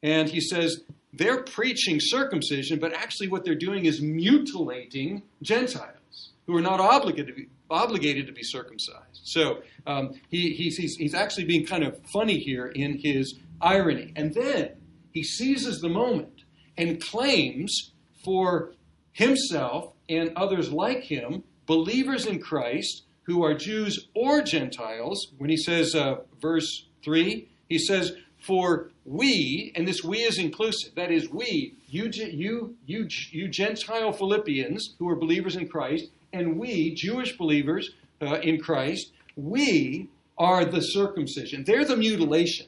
And 0.02 0.28
he 0.28 0.38
says 0.38 0.82
they're 1.14 1.44
preaching 1.44 1.98
circumcision, 1.98 2.78
but 2.78 2.92
actually 2.92 3.28
what 3.28 3.42
they're 3.42 3.54
doing 3.54 3.86
is 3.86 4.02
mutilating 4.02 5.22
Gentiles 5.40 6.32
who 6.46 6.54
are 6.54 6.60
not 6.60 6.78
obligated 6.78 7.28
to 7.28 7.32
be, 7.32 7.48
obligated 7.70 8.26
to 8.26 8.34
be 8.34 8.42
circumcised. 8.42 9.20
So 9.22 9.62
um, 9.86 10.20
he, 10.28 10.52
he's, 10.52 10.76
he's, 10.76 10.96
he's 10.96 11.14
actually 11.14 11.44
being 11.44 11.64
kind 11.64 11.84
of 11.84 11.98
funny 12.12 12.38
here 12.38 12.66
in 12.66 12.98
his 12.98 13.38
irony. 13.62 14.12
And 14.14 14.34
then 14.34 14.72
he 15.12 15.22
seizes 15.22 15.80
the 15.80 15.88
moment 15.88 16.42
and 16.76 17.02
claims 17.02 17.92
for 18.24 18.72
himself 19.12 19.92
and 20.08 20.32
others 20.36 20.72
like 20.72 21.04
him, 21.04 21.42
believers 21.66 22.26
in 22.26 22.40
Christ, 22.40 23.04
who 23.22 23.44
are 23.44 23.54
Jews 23.54 24.08
or 24.14 24.42
Gentiles, 24.42 25.32
when 25.38 25.50
he 25.50 25.56
says, 25.56 25.94
uh, 25.94 26.16
verse 26.40 26.86
3, 27.04 27.48
he 27.68 27.78
says, 27.78 28.12
For 28.38 28.90
we, 29.04 29.72
and 29.76 29.86
this 29.86 30.02
we 30.02 30.18
is 30.18 30.38
inclusive, 30.38 30.94
that 30.96 31.10
is, 31.10 31.28
we, 31.30 31.76
you, 31.86 32.10
you, 32.12 32.76
you, 32.86 33.08
you 33.30 33.48
Gentile 33.48 34.12
Philippians 34.12 34.94
who 34.98 35.08
are 35.08 35.16
believers 35.16 35.56
in 35.56 35.68
Christ, 35.68 36.06
and 36.32 36.58
we, 36.58 36.94
Jewish 36.94 37.36
believers 37.36 37.90
uh, 38.20 38.40
in 38.40 38.60
Christ, 38.60 39.12
we 39.36 40.08
are 40.38 40.64
the 40.64 40.80
circumcision. 40.80 41.64
They're 41.64 41.84
the 41.84 41.96
mutilation. 41.96 42.66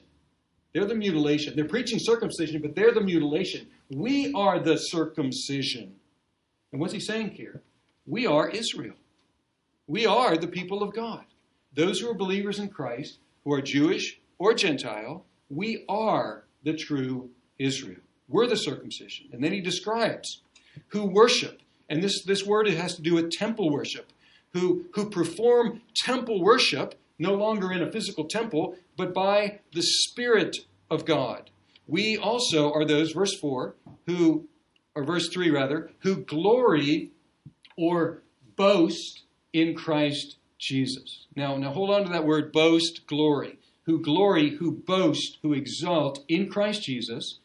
They're 0.73 0.87
the 0.87 0.95
mutilation. 0.95 1.55
They're 1.55 1.65
preaching 1.65 1.99
circumcision, 1.99 2.63
but 2.63 2.75
they're 2.75 2.95
the 2.95 3.01
mutilation. 3.01 3.67
We 3.91 4.33
are 4.33 4.59
the 4.59 4.79
circumcision. 4.79 5.95
And 6.73 6.81
what's 6.81 6.95
he 6.95 7.01
saying 7.01 7.33
here? 7.33 7.61
We 8.07 8.27
are 8.27 8.49
Israel. 8.49 8.95
We 9.87 10.07
are 10.07 10.37
the 10.37 10.49
people 10.49 10.83
of 10.83 10.95
God. 10.95 11.25
Those 11.75 12.01
who 12.01 12.11
are 12.11 12.15
believers 12.15 12.59
in 12.59 12.69
Christ, 12.69 13.19
who 13.45 13.53
are 13.53 13.61
Jewish 13.61 14.21
or 14.39 14.55
Gentile, 14.55 15.25
we 15.51 15.85
are 15.89 16.45
the 16.65 16.75
true 16.75 17.31
Israel. 17.59 18.01
We're 18.29 18.47
the 18.47 18.57
circumcision. 18.57 19.27
And 19.33 19.45
then 19.45 19.53
he 19.53 19.61
describes 19.61 20.41
who 20.89 21.05
worship, 21.05 21.61
and 21.91 22.03
this, 22.03 22.23
this 22.23 22.47
word 22.47 22.67
has 22.69 22.97
to 22.97 23.03
do 23.03 23.15
with 23.15 23.31
temple 23.31 23.71
worship, 23.71 24.11
who, 24.55 24.87
who 24.95 25.11
perform 25.11 25.83
temple 25.95 26.43
worship, 26.43 26.95
no 27.19 27.35
longer 27.35 27.73
in 27.73 27.83
a 27.83 27.93
physical 27.93 28.25
temple, 28.25 28.77
but 28.97 29.15
by 29.15 29.61
the 29.73 29.83
Spirit 29.83 30.57
of 30.91 31.05
God. 31.05 31.51
We 31.87 32.17
also 32.17 32.73
are 32.73 32.85
those, 32.85 33.13
verse 33.13 33.37
4, 33.39 33.75
who, 34.07 34.49
or 34.95 35.05
verse 35.05 35.29
3 35.29 35.51
rather, 35.51 35.91
who 36.01 36.17
glory 36.17 37.11
or 37.77 38.23
boast 38.57 39.23
in 39.53 39.75
Christ 39.75 40.37
Jesus. 40.59 41.27
Now, 41.35 41.57
now 41.57 41.73
hold 41.73 41.91
on 41.91 42.05
to 42.05 42.13
that 42.13 42.27
word 42.27 42.53
boast, 42.53 43.07
glory. 43.07 43.59
Who 43.85 44.01
glory, 44.01 44.57
who 44.57 44.71
boast, 44.71 45.39
who 45.43 45.53
exalt 45.53 46.25
in 46.29 46.49
Christ 46.49 46.85
Jesus. 46.85 47.41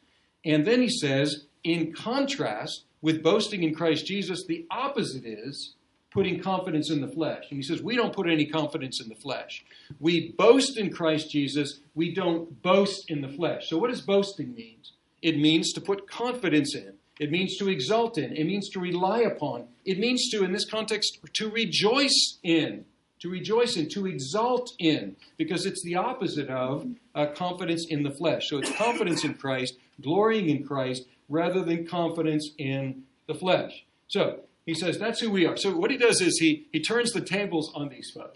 And 0.46 0.66
then 0.66 0.82
he 0.82 0.89
says, 0.89 1.46
in 1.63 1.94
contrast 1.94 2.86
with 3.01 3.24
boasting 3.24 3.63
in 3.63 3.74
Christ 3.74 4.06
Jesus, 4.06 4.46
the 4.46 4.66
opposite 4.70 5.25
is 5.25 5.74
putting 6.18 6.42
confidence 6.42 6.90
in 6.90 7.00
the 7.00 7.08
flesh. 7.08 7.44
And 7.52 7.58
he 7.58 7.62
says, 7.62 7.80
we 7.80 7.96
don't 7.96 8.12
put 8.12 8.28
any 8.28 8.48
confidence 8.48 9.00
in 9.00 9.08
the 9.08 9.14
flesh. 9.14 9.64
We 10.00 10.32
boast 10.32 10.76
in 10.76 10.90
Christ 10.90 11.30
Jesus, 11.30 11.80
we 11.94 12.12
don't 12.12 12.60
boast 12.64 13.04
in 13.08 13.22
the 13.22 13.28
flesh. 13.28 13.70
So 13.70 13.78
what 13.78 13.92
does 13.92 14.02
boasting 14.02 14.56
mean? 14.56 14.80
It 15.22 15.38
means 15.38 15.74
to 15.74 15.80
put 15.80 16.10
confidence 16.10 16.74
in. 16.74 16.94
It 17.20 17.30
means 17.30 17.56
to 17.58 17.70
exalt 17.70 18.18
in. 18.18 18.36
It 18.36 18.46
means 18.46 18.68
to 18.70 18.80
rely 18.80 19.20
upon. 19.20 19.68
It 19.86 20.00
means 20.00 20.28
to, 20.32 20.44
in 20.44 20.54
this 20.54 20.68
context, 20.68 21.20
to 21.34 21.52
rejoice 21.52 22.40
in. 22.42 22.86
To 23.20 23.30
rejoice 23.30 23.78
in, 23.78 23.88
to 23.90 24.08
exalt 24.08 24.72
in, 24.80 25.18
because 25.38 25.68
it's 25.68 25.84
the 25.84 25.98
opposite 25.98 26.50
of 26.50 26.88
uh, 27.14 27.28
confidence 27.36 27.86
in 27.88 28.02
the 28.02 28.12
flesh. 28.12 28.50
So 28.50 28.58
it's 28.58 28.76
confidence 28.76 29.24
in 29.24 29.36
Christ, 29.36 29.76
glorying 30.02 30.50
in 30.50 30.66
Christ, 30.66 31.04
rather 31.30 31.64
than 31.64 31.86
confidence 31.86 32.50
in 32.58 33.04
the 33.28 33.36
flesh. 33.36 33.86
So 34.08 34.40
he 34.68 34.74
says 34.74 35.00
that's 35.00 35.22
who 35.22 35.32
we 35.32 35.46
are. 35.46 35.56
So 35.56 35.76
what 35.76 35.90
he 35.90 35.98
does 35.98 36.22
is 36.22 36.38
he, 36.40 36.68
he 36.74 36.82
turns 36.82 37.12
the 37.14 37.22
tables 37.22 37.72
on 37.74 37.88
these 37.88 38.12
folk. 38.14 38.36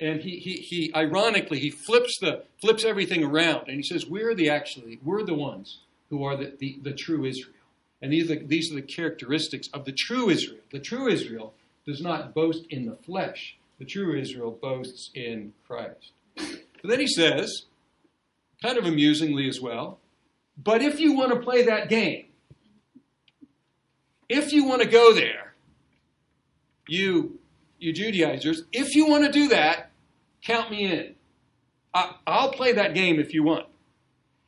And 0.00 0.20
he, 0.20 0.38
he, 0.38 0.54
he 0.54 0.92
ironically 0.94 1.60
he 1.60 1.70
flips 1.70 2.18
the 2.20 2.42
flips 2.60 2.84
everything 2.84 3.22
around 3.22 3.68
and 3.68 3.76
he 3.76 3.82
says, 3.84 4.04
We're 4.04 4.34
the 4.34 4.50
actually, 4.50 4.98
we're 5.04 5.22
the 5.22 5.34
ones 5.34 5.78
who 6.10 6.24
are 6.24 6.36
the, 6.36 6.52
the, 6.58 6.80
the 6.82 6.92
true 6.92 7.24
Israel. 7.24 7.54
And 8.02 8.12
these 8.12 8.28
are, 8.28 8.34
the, 8.34 8.44
these 8.44 8.72
are 8.72 8.74
the 8.74 8.82
characteristics 8.82 9.68
of 9.72 9.84
the 9.84 9.92
true 9.92 10.28
Israel. 10.28 10.58
The 10.72 10.80
true 10.80 11.06
Israel 11.06 11.54
does 11.86 12.00
not 12.00 12.34
boast 12.34 12.66
in 12.68 12.86
the 12.86 12.96
flesh, 12.96 13.56
the 13.78 13.84
true 13.84 14.18
Israel 14.18 14.50
boasts 14.50 15.10
in 15.14 15.52
Christ. 15.64 16.10
But 16.36 16.90
then 16.90 16.98
he 16.98 17.06
says, 17.06 17.66
kind 18.60 18.78
of 18.78 18.84
amusingly 18.84 19.48
as 19.48 19.60
well, 19.60 20.00
but 20.60 20.82
if 20.82 20.98
you 20.98 21.12
want 21.12 21.32
to 21.32 21.38
play 21.38 21.62
that 21.62 21.88
game, 21.88 22.26
if 24.28 24.52
you 24.52 24.64
want 24.64 24.82
to 24.82 24.88
go 24.88 25.14
there, 25.14 25.51
you, 26.92 27.38
you 27.78 27.92
Judaizers, 27.92 28.62
if 28.72 28.94
you 28.94 29.06
want 29.06 29.24
to 29.24 29.32
do 29.32 29.48
that, 29.48 29.90
count 30.42 30.70
me 30.70 30.84
in. 30.84 31.14
I, 31.94 32.14
I'll 32.26 32.52
play 32.52 32.72
that 32.72 32.94
game 32.94 33.20
if 33.20 33.34
you 33.34 33.42
want. 33.42 33.66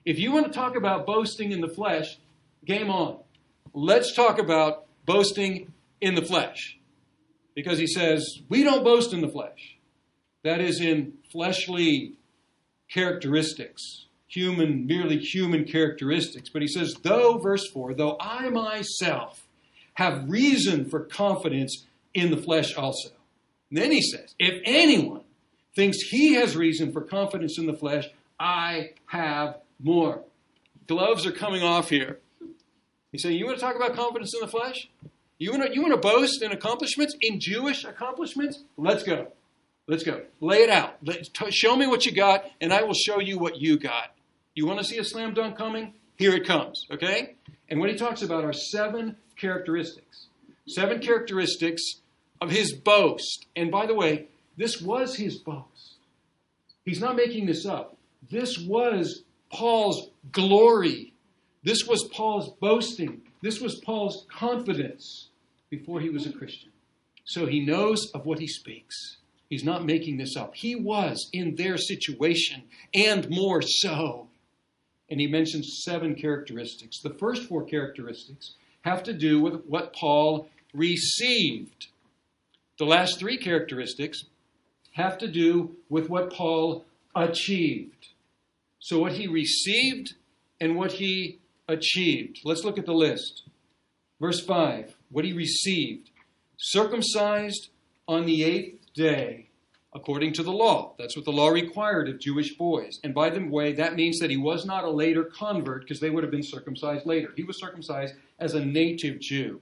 If 0.04 0.18
you 0.18 0.32
want 0.32 0.46
to 0.46 0.52
talk 0.52 0.76
about 0.76 1.06
boasting 1.06 1.52
in 1.52 1.60
the 1.60 1.68
flesh, 1.68 2.18
game 2.64 2.90
on 2.90 3.18
let's 3.74 4.14
talk 4.14 4.38
about 4.38 4.86
boasting 5.04 5.72
in 6.00 6.14
the 6.14 6.22
flesh. 6.22 6.78
Because 7.54 7.78
he 7.78 7.86
says, 7.86 8.40
we 8.48 8.62
don't 8.62 8.84
boast 8.84 9.12
in 9.12 9.20
the 9.20 9.28
flesh. 9.28 9.76
That 10.42 10.60
is 10.60 10.80
in 10.80 11.14
fleshly 11.30 12.14
characteristics, 12.90 14.06
human, 14.26 14.86
merely 14.86 15.18
human 15.18 15.64
characteristics. 15.64 16.48
But 16.48 16.62
he 16.62 16.68
says, 16.68 16.94
though, 17.02 17.38
verse 17.38 17.68
4, 17.68 17.94
though 17.94 18.16
I 18.20 18.48
myself 18.50 19.46
have 19.94 20.28
reason 20.28 20.88
for 20.88 21.00
confidence 21.00 21.86
in 22.14 22.30
the 22.30 22.36
flesh 22.36 22.74
also. 22.76 23.10
And 23.70 23.78
then 23.78 23.90
he 23.90 24.02
says, 24.02 24.34
if 24.38 24.62
anyone 24.64 25.22
thinks 25.74 25.98
he 25.98 26.34
has 26.34 26.56
reason 26.56 26.92
for 26.92 27.00
confidence 27.02 27.58
in 27.58 27.66
the 27.66 27.74
flesh, 27.74 28.08
I 28.38 28.92
have 29.06 29.58
more. 29.80 30.22
Gloves 30.86 31.26
are 31.26 31.32
coming 31.32 31.62
off 31.62 31.88
here. 31.88 32.18
He's 33.10 33.22
saying, 33.22 33.38
You 33.38 33.46
want 33.46 33.58
to 33.58 33.64
talk 33.64 33.76
about 33.76 33.94
confidence 33.94 34.32
in 34.34 34.40
the 34.40 34.48
flesh? 34.48 34.88
You 35.38 35.50
want 35.52 35.64
to, 35.64 35.74
you 35.74 35.82
want 35.82 35.94
to 35.94 36.00
boast 36.00 36.42
in 36.42 36.52
accomplishments, 36.52 37.16
in 37.20 37.40
Jewish 37.40 37.84
accomplishments? 37.84 38.62
Let's 38.76 39.02
go. 39.02 39.28
Let's 39.86 40.04
go. 40.04 40.22
Lay 40.40 40.62
it 40.62 40.70
out. 40.70 40.96
Let, 41.02 41.24
t- 41.32 41.50
show 41.50 41.76
me 41.76 41.86
what 41.86 42.06
you 42.06 42.12
got, 42.12 42.44
and 42.60 42.72
I 42.72 42.82
will 42.82 42.94
show 42.94 43.20
you 43.20 43.38
what 43.38 43.60
you 43.60 43.78
got. 43.78 44.14
You 44.54 44.66
want 44.66 44.78
to 44.78 44.84
see 44.84 44.98
a 44.98 45.04
slam 45.04 45.34
dunk 45.34 45.56
coming? 45.56 45.92
Here 46.16 46.34
it 46.34 46.46
comes, 46.46 46.86
okay? 46.90 47.34
And 47.68 47.80
what 47.80 47.90
he 47.90 47.96
talks 47.96 48.22
about 48.22 48.44
are 48.44 48.52
seven 48.52 49.16
characteristics. 49.36 50.26
Seven 50.66 51.00
characteristics 51.00 52.00
of 52.44 52.50
his 52.50 52.72
boast. 52.72 53.46
And 53.56 53.70
by 53.70 53.86
the 53.86 53.94
way, 53.94 54.28
this 54.56 54.80
was 54.80 55.16
his 55.16 55.36
boast. 55.36 55.96
He's 56.84 57.00
not 57.00 57.16
making 57.16 57.46
this 57.46 57.66
up. 57.66 57.96
This 58.30 58.58
was 58.58 59.22
Paul's 59.50 60.10
glory 60.30 61.14
this 61.64 61.86
was 61.86 62.04
Paul's 62.12 62.50
boasting. 62.60 63.22
This 63.42 63.58
was 63.58 63.80
Paul's 63.80 64.26
confidence 64.30 65.30
before 65.70 65.98
he 65.98 66.10
was 66.10 66.26
a 66.26 66.32
Christian. 66.32 66.70
So 67.24 67.46
he 67.46 67.64
knows 67.64 68.10
of 68.12 68.26
what 68.26 68.38
he 68.38 68.46
speaks. 68.46 69.16
He's 69.48 69.64
not 69.64 69.86
making 69.86 70.18
this 70.18 70.36
up. 70.36 70.54
He 70.54 70.76
was 70.76 71.30
in 71.32 71.56
their 71.56 71.78
situation 71.78 72.64
and 72.92 73.28
more 73.30 73.62
so. 73.62 74.28
And 75.08 75.20
he 75.20 75.26
mentions 75.26 75.80
seven 75.84 76.14
characteristics. 76.14 77.00
The 77.00 77.14
first 77.14 77.48
four 77.48 77.64
characteristics 77.64 78.56
have 78.82 79.02
to 79.04 79.14
do 79.14 79.40
with 79.40 79.64
what 79.64 79.94
Paul 79.94 80.48
received. 80.74 81.86
The 82.78 82.84
last 82.84 83.18
three 83.18 83.36
characteristics 83.36 84.24
have 84.92 85.18
to 85.18 85.28
do 85.28 85.76
with 85.88 86.08
what 86.08 86.32
Paul 86.32 86.84
achieved. 87.14 88.08
So, 88.78 88.98
what 88.98 89.12
he 89.12 89.26
received 89.26 90.14
and 90.60 90.76
what 90.76 90.92
he 90.92 91.38
achieved. 91.68 92.40
Let's 92.44 92.64
look 92.64 92.78
at 92.78 92.86
the 92.86 92.94
list. 92.94 93.42
Verse 94.20 94.44
5 94.44 94.96
what 95.10 95.24
he 95.24 95.32
received 95.32 96.10
circumcised 96.56 97.68
on 98.08 98.26
the 98.26 98.42
eighth 98.42 98.92
day 98.94 99.48
according 99.94 100.32
to 100.32 100.42
the 100.42 100.52
law. 100.52 100.92
That's 100.98 101.14
what 101.14 101.24
the 101.24 101.30
law 101.30 101.48
required 101.48 102.08
of 102.08 102.18
Jewish 102.18 102.56
boys. 102.56 102.98
And 103.04 103.14
by 103.14 103.30
the 103.30 103.44
way, 103.44 103.72
that 103.74 103.94
means 103.94 104.18
that 104.18 104.30
he 104.30 104.36
was 104.36 104.66
not 104.66 104.82
a 104.82 104.90
later 104.90 105.24
convert 105.24 105.82
because 105.82 106.00
they 106.00 106.10
would 106.10 106.24
have 106.24 106.32
been 106.32 106.42
circumcised 106.42 107.06
later. 107.06 107.32
He 107.36 107.44
was 107.44 107.60
circumcised 107.60 108.14
as 108.40 108.54
a 108.54 108.64
native 108.64 109.20
Jew. 109.20 109.60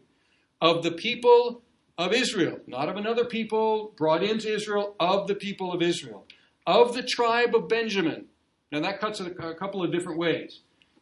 Of 0.62 0.82
the 0.82 0.92
people 0.92 1.60
of 1.98 2.12
Israel, 2.12 2.58
not 2.66 2.88
of 2.88 2.96
another 2.96 3.24
people 3.24 3.92
brought 3.96 4.22
into 4.22 4.52
Israel, 4.52 4.96
of 4.98 5.28
the 5.28 5.34
people 5.34 5.72
of 5.72 5.82
Israel, 5.82 6.26
of 6.66 6.94
the 6.94 7.02
tribe 7.02 7.54
of 7.54 7.68
Benjamin. 7.68 8.26
Now 8.70 8.80
that 8.80 9.00
cuts 9.00 9.20
it 9.20 9.36
a 9.38 9.54
couple 9.54 9.82
of 9.82 9.92
different 9.92 10.18
ways. 10.18 10.60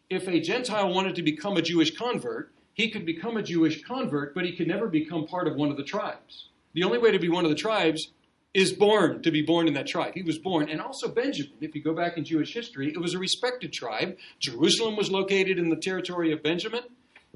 If 0.09 0.27
a 0.27 0.41
Gentile 0.41 0.93
wanted 0.93 1.15
to 1.15 1.23
become 1.23 1.57
a 1.57 1.63
Jewish 1.63 1.97
convert, 1.97 2.53
he 2.75 2.91
could 2.91 3.07
become 3.07 3.37
a 3.37 3.43
Jewish 3.43 3.83
convert, 3.83 4.35
but 4.35 4.45
he 4.45 4.57
could 4.57 4.67
never 4.67 4.89
become 4.89 5.27
part 5.27 5.47
of 5.47 5.55
one 5.55 5.71
of 5.71 5.77
the 5.77 5.85
tribes. 5.85 6.49
The 6.73 6.83
only 6.83 6.99
way 6.99 7.13
to 7.13 7.19
be 7.19 7.29
one 7.29 7.45
of 7.45 7.51
the 7.51 7.57
tribes 7.57 8.11
is 8.53 8.73
born 8.73 9.23
to 9.23 9.31
be 9.31 9.43
born 9.43 9.69
in 9.69 9.75
that 9.75 9.87
tribe. 9.87 10.15
He 10.15 10.23
was 10.23 10.39
born, 10.39 10.69
and 10.69 10.81
also 10.81 11.09
Benjamin. 11.09 11.53
If 11.61 11.75
you 11.77 11.83
go 11.83 11.95
back 11.95 12.17
in 12.17 12.25
Jewish 12.25 12.53
history, 12.53 12.89
it 12.89 13.01
was 13.01 13.15
a 13.15 13.19
respected 13.19 13.73
tribe. 13.73 14.17
Jerusalem 14.41 14.97
was 14.97 15.11
located 15.11 15.59
in 15.59 15.69
the 15.69 15.77
territory 15.77 16.33
of 16.33 16.43
Benjamin, 16.43 16.83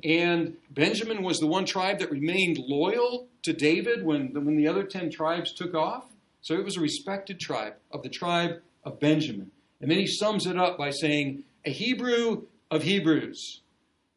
and 0.05 0.57
Benjamin 0.71 1.23
was 1.23 1.39
the 1.39 1.47
one 1.47 1.65
tribe 1.65 1.99
that 2.01 2.11
remained 2.11 2.59
loyal 2.59 3.27
to 3.43 3.53
David 3.53 4.05
when, 4.05 4.33
when 4.45 4.57
the 4.57 4.69
other 4.69 4.85
ten 4.85 5.11
tribes 5.11 5.53
took 5.53 5.75
off. 5.75 6.05
So 6.43 6.55
it 6.55 6.65
was 6.65 6.77
a 6.77 6.81
respected 6.81 7.41
tribe 7.41 7.75
of 7.91 8.03
the 8.03 8.11
tribe 8.11 8.61
of 8.85 9.01
Benjamin. 9.01 9.51
And 9.81 9.91
then 9.91 9.99
he 9.99 10.07
sums 10.07 10.47
it 10.47 10.59
up 10.59 10.77
by 10.77 10.91
saying, 10.91 11.45
a 11.65 11.71
Hebrew 11.71 12.43
of 12.71 12.83
Hebrews, 12.83 13.63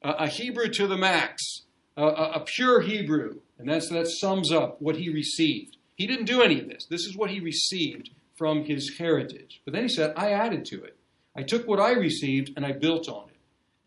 a 0.01 0.27
Hebrew 0.27 0.67
to 0.69 0.87
the 0.87 0.97
max, 0.97 1.63
a, 1.95 2.05
a 2.05 2.43
pure 2.45 2.81
Hebrew. 2.81 3.39
And 3.57 3.67
that's, 3.69 3.89
that 3.89 4.07
sums 4.07 4.51
up 4.51 4.81
what 4.81 4.97
he 4.97 5.09
received. 5.09 5.77
He 5.95 6.05
didn't 6.05 6.25
do 6.25 6.41
any 6.41 6.59
of 6.59 6.69
this. 6.69 6.85
This 6.85 7.05
is 7.05 7.17
what 7.17 7.31
he 7.31 7.39
received 7.39 8.11
from 8.35 8.65
his 8.65 8.97
heritage. 8.99 9.61
But 9.65 9.73
then 9.73 9.83
he 9.83 9.89
said, 9.89 10.13
I 10.15 10.31
added 10.31 10.63
to 10.65 10.83
it. 10.83 10.95
I 11.35 11.43
took 11.43 11.67
what 11.67 11.79
I 11.79 11.93
received 11.93 12.51
and 12.55 12.65
I 12.65 12.71
built 12.71 13.09
on 13.09 13.26
it. 13.26 13.26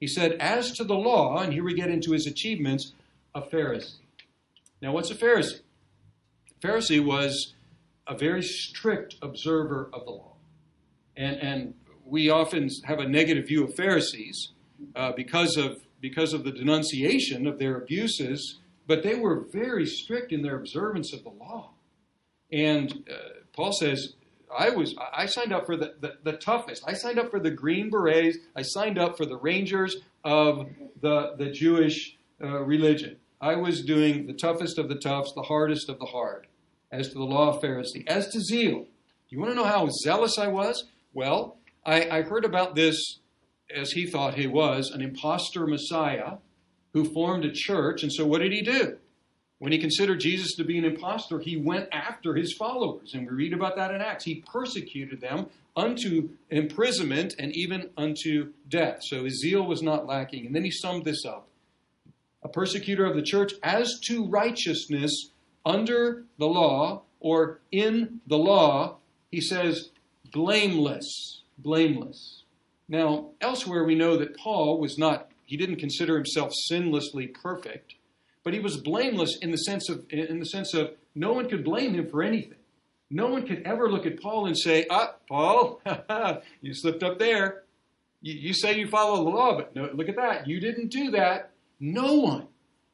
He 0.00 0.07
said, 0.07 0.33
As 0.40 0.73
to 0.73 0.85
the 0.85 0.95
law, 0.95 1.38
and 1.38 1.52
here 1.52 1.62
we 1.62 1.75
get 1.75 1.90
into 1.90 2.12
his 2.12 2.26
achievements, 2.26 2.95
a 3.35 3.42
Pharisee. 3.42 3.99
Now, 4.80 4.92
what's 4.92 5.11
a 5.11 5.14
Pharisee? 5.14 5.61
A 6.50 6.66
Pharisee 6.66 7.04
was 7.04 7.54
a 8.07 8.16
very 8.16 8.42
strict 8.42 9.16
observer 9.23 9.90
of 9.92 10.07
the 10.07 10.11
law. 10.11 10.33
And, 11.16 11.37
and 11.37 11.75
we 12.04 12.30
often 12.30 12.71
have 12.85 12.99
a 12.99 13.07
negative 13.07 13.47
view 13.47 13.64
of 13.64 13.75
Pharisees 13.75 14.52
uh, 14.97 15.12
because, 15.12 15.59
of, 15.59 15.83
because 16.00 16.33
of 16.33 16.45
the 16.45 16.50
denunciation 16.50 17.47
of 17.47 17.59
their 17.59 17.76
abuses, 17.76 18.59
but 18.87 19.02
they 19.02 19.14
were 19.14 19.45
very 19.52 19.87
strict 19.87 20.33
in 20.33 20.42
their 20.42 20.57
observance 20.57 21.12
of 21.12 21.23
the 21.23 21.30
law. 21.30 21.73
And 22.50 23.04
uh, 23.09 23.16
Paul 23.52 23.73
says, 23.73 24.14
I 24.57 24.71
was 24.71 24.95
I 25.12 25.26
signed 25.26 25.52
up 25.52 25.66
for 25.66 25.76
the, 25.76 25.95
the, 26.00 26.14
the, 26.25 26.33
toughest. 26.33 26.83
I 26.87 26.95
signed 26.95 27.19
up 27.19 27.30
for 27.30 27.40
the 27.40 27.50
Green 27.50 27.90
Berets. 27.90 28.38
I 28.57 28.62
signed 28.62 28.98
up 28.98 29.16
for 29.16 29.24
the 29.24 29.37
Rangers 29.37 29.96
of 30.24 30.68
the, 31.01 31.35
the 31.37 31.51
Jewish 31.51 32.16
uh, 32.42 32.61
religion. 32.61 33.16
I 33.40 33.57
was 33.57 33.83
doing 33.83 34.27
the 34.27 34.35
toughest 34.35 34.79
of 34.79 34.88
the 34.88 34.96
toughs, 34.96 35.33
the 35.35 35.42
hardest 35.42 35.88
of 35.88 35.98
the 35.98 36.07
hard, 36.07 36.46
as 36.92 37.09
to 37.09 37.14
the 37.14 37.24
law 37.24 37.55
of 37.55 37.62
Pharisee. 37.62 38.07
As 38.07 38.29
to 38.29 38.40
zeal, 38.40 38.81
Do 38.81 38.87
you 39.29 39.38
want 39.38 39.53
to 39.53 39.57
know 39.57 39.64
how 39.64 39.88
zealous 40.03 40.38
I 40.38 40.48
was? 40.48 40.85
Well, 41.14 41.57
I, 41.87 42.09
I 42.09 42.22
heard 42.22 42.44
about 42.44 42.74
this, 42.74 43.20
as 43.74 43.92
he 43.92 44.07
thought 44.07 44.35
he 44.35 44.46
was, 44.46 44.90
an 44.90 45.01
impostor 45.01 45.66
Messiah 45.66 46.38
who 46.92 47.05
formed 47.05 47.44
a 47.44 47.53
church. 47.53 48.03
And 48.03 48.12
so 48.12 48.27
what 48.27 48.40
did 48.40 48.53
he 48.53 48.62
do? 48.62 48.98
When 49.61 49.73
he 49.73 49.79
considered 49.79 50.20
Jesus 50.20 50.55
to 50.57 50.64
be 50.64 50.79
an 50.79 50.87
impostor, 50.87 51.38
he 51.38 51.59
went 51.59 51.90
after 51.92 52.35
his 52.35 52.55
followers. 52.59 53.12
And 53.12 53.29
we 53.29 53.35
read 53.35 53.53
about 53.53 53.77
that 53.77 53.94
in 53.94 54.01
Acts. 54.01 54.25
He 54.25 54.42
persecuted 54.51 55.20
them 55.20 55.49
unto 55.77 56.31
imprisonment 56.49 57.35
and 57.38 57.55
even 57.55 57.90
unto 57.94 58.53
death. 58.68 59.01
So 59.03 59.25
his 59.25 59.38
zeal 59.42 59.66
was 59.66 59.83
not 59.83 60.07
lacking. 60.07 60.46
And 60.46 60.57
then 60.57 60.64
he 60.64 60.70
summed 60.70 61.05
this 61.05 61.27
up 61.27 61.46
a 62.42 62.49
persecutor 62.49 63.05
of 63.05 63.14
the 63.14 63.23
church 63.23 63.53
as 63.62 64.01
to 64.05 64.27
righteousness 64.27 65.31
under 65.66 66.25
the 66.38 66.46
law 66.46 67.03
or 67.20 67.61
in 67.70 68.20
the 68.27 68.38
law, 68.38 68.96
he 69.31 69.42
says, 69.42 69.90
blameless. 70.33 71.42
Blameless. 71.59 72.44
Now, 72.88 73.27
elsewhere 73.42 73.85
we 73.85 73.94
know 73.94 74.16
that 74.16 74.38
Paul 74.38 74.81
was 74.81 74.96
not, 74.96 75.29
he 75.44 75.59
didn't 75.59 75.77
consider 75.77 76.16
himself 76.16 76.51
sinlessly 76.73 77.33
perfect. 77.35 77.94
But 78.42 78.55
he 78.55 78.61
was 78.61 78.79
blameless 78.79 79.38
in 79.42 79.50
the 79.50 79.59
sense 79.59 79.88
of 79.88 80.05
in 80.11 80.38
the 80.38 80.46
sense 80.46 80.74
of 80.74 80.92
no 81.14 81.33
one 81.33 81.48
could 81.48 81.64
blame 81.64 81.94
him 81.94 82.09
for 82.09 82.22
anything. 82.22 82.59
No 83.11 83.26
one 83.26 83.46
could 83.46 83.62
ever 83.64 83.90
look 83.90 84.07
at 84.07 84.20
Paul 84.20 84.46
and 84.46 84.59
say, 84.59 84.87
"Ah, 84.88 85.14
Paul, 85.29 85.81
you 86.61 86.74
slipped 86.74 87.03
up 87.03 87.18
there. 87.18 87.64
You, 88.22 88.35
you, 88.35 88.55
say 88.55 88.79
you 88.79 88.87
follow 88.87 89.24
the 89.24 89.31
law, 89.31 89.57
but 89.57 89.74
no, 89.74 89.90
look 89.94 90.09
at 90.09 90.16
that. 90.16 90.46
You 90.46 90.61
didn't 90.61 90.88
do 90.90 91.11
that." 91.12 91.50
No 91.81 92.14
one 92.14 92.46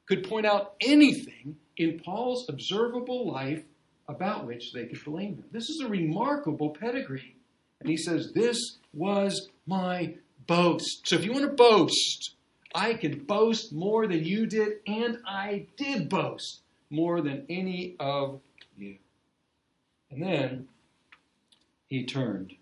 could 0.07 0.29
point 0.29 0.47
out 0.47 0.75
anything 0.81 1.57
in 1.77 1.99
Paul's 1.99 2.49
observable 2.49 3.31
life 3.31 3.65
about 4.09 4.47
which 4.47 4.73
they 4.73 4.87
could 4.87 5.05
blame 5.05 5.35
him. 5.35 5.45
This 5.51 5.69
is 5.69 5.83
a 5.85 5.89
remarkable 5.89 6.71
pedigree. 6.71 7.35
And 7.81 7.89
he 7.89 7.97
says, 7.97 8.33
This 8.33 8.59
was 8.95 9.49
my 9.67 10.15
boast. 10.47 11.03
So 11.05 11.17
if 11.17 11.25
you 11.25 11.33
want 11.33 11.45
to 11.45 11.53
boast, 11.53 12.36
I 12.77 12.93
can 12.93 13.21
boast 13.21 13.73
more 13.73 14.07
than 14.07 14.23
you 14.23 14.45
did, 14.45 14.81
and 14.87 15.19
I 15.27 15.65
did 15.79 16.11
boast 16.11 16.61
more 16.91 17.23
than 17.23 17.47
any 17.49 17.97
of 17.99 18.41
you. 18.77 18.97
And 20.11 20.23
then 20.23 20.69
he 21.87 22.05
turned. 22.05 22.55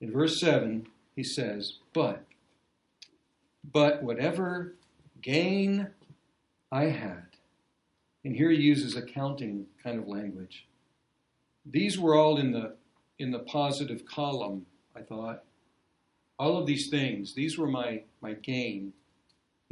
In 0.00 0.12
verse 0.12 0.38
7, 0.38 0.86
he 1.16 1.24
says, 1.24 1.78
But, 1.92 2.24
but 3.72 4.04
whatever 4.04 4.74
gain 5.20 5.88
I 6.70 6.84
had, 6.84 7.26
and 8.24 8.36
here 8.36 8.50
he 8.50 8.58
uses 8.58 8.94
accounting 8.94 9.66
kind 9.82 9.98
of 9.98 10.06
language. 10.06 10.66
These 11.66 11.98
were 11.98 12.14
all 12.14 12.36
in 12.36 12.52
the 12.52 12.76
in 13.18 13.32
the 13.32 13.40
positive 13.40 14.06
column, 14.06 14.66
I 14.94 15.00
thought. 15.00 15.42
All 16.38 16.58
of 16.58 16.66
these 16.66 16.88
things, 16.88 17.34
these 17.34 17.58
were 17.58 17.68
my, 17.68 18.02
my 18.20 18.34
gain. 18.34 18.92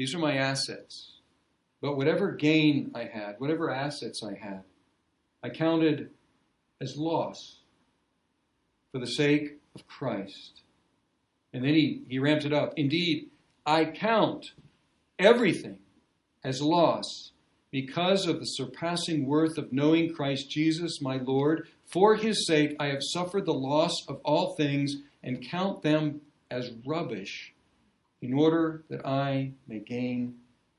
These 0.01 0.15
are 0.15 0.19
my 0.19 0.37
assets. 0.37 1.19
But 1.83 1.99
whatever 1.99 2.33
gain 2.33 2.91
I 2.95 3.05
had, 3.05 3.35
whatever 3.37 3.71
assets 3.71 4.23
I 4.23 4.33
had, 4.33 4.63
I 5.43 5.51
counted 5.51 6.09
as 6.81 6.97
loss 6.97 7.59
for 8.91 8.99
the 8.99 9.07
sake 9.07 9.59
of 9.75 9.87
Christ. 9.87 10.63
And 11.53 11.63
then 11.63 11.75
he, 11.75 12.01
he 12.09 12.19
ramps 12.19 12.47
it 12.47 12.53
up. 12.55 12.73
Indeed, 12.79 13.29
I 13.67 13.85
count 13.85 14.53
everything 15.19 15.81
as 16.43 16.63
loss 16.63 17.33
because 17.71 18.27
of 18.27 18.41
the 18.41 18.47
surpassing 18.47 19.27
worth 19.27 19.59
of 19.59 19.71
knowing 19.71 20.15
Christ 20.15 20.49
Jesus, 20.49 21.03
my 21.03 21.19
Lord. 21.19 21.69
For 21.85 22.15
his 22.17 22.47
sake, 22.47 22.75
I 22.81 22.87
have 22.87 23.03
suffered 23.03 23.45
the 23.45 23.53
loss 23.53 24.09
of 24.09 24.23
all 24.25 24.55
things 24.55 24.97
and 25.23 25.47
count 25.47 25.83
them 25.83 26.23
as 26.51 26.71
rubbish 26.87 27.53
in 28.23 28.35
order 28.35 28.83
that 28.89 29.07
I 29.07 29.53
may 29.67 29.79
gain 29.79 30.37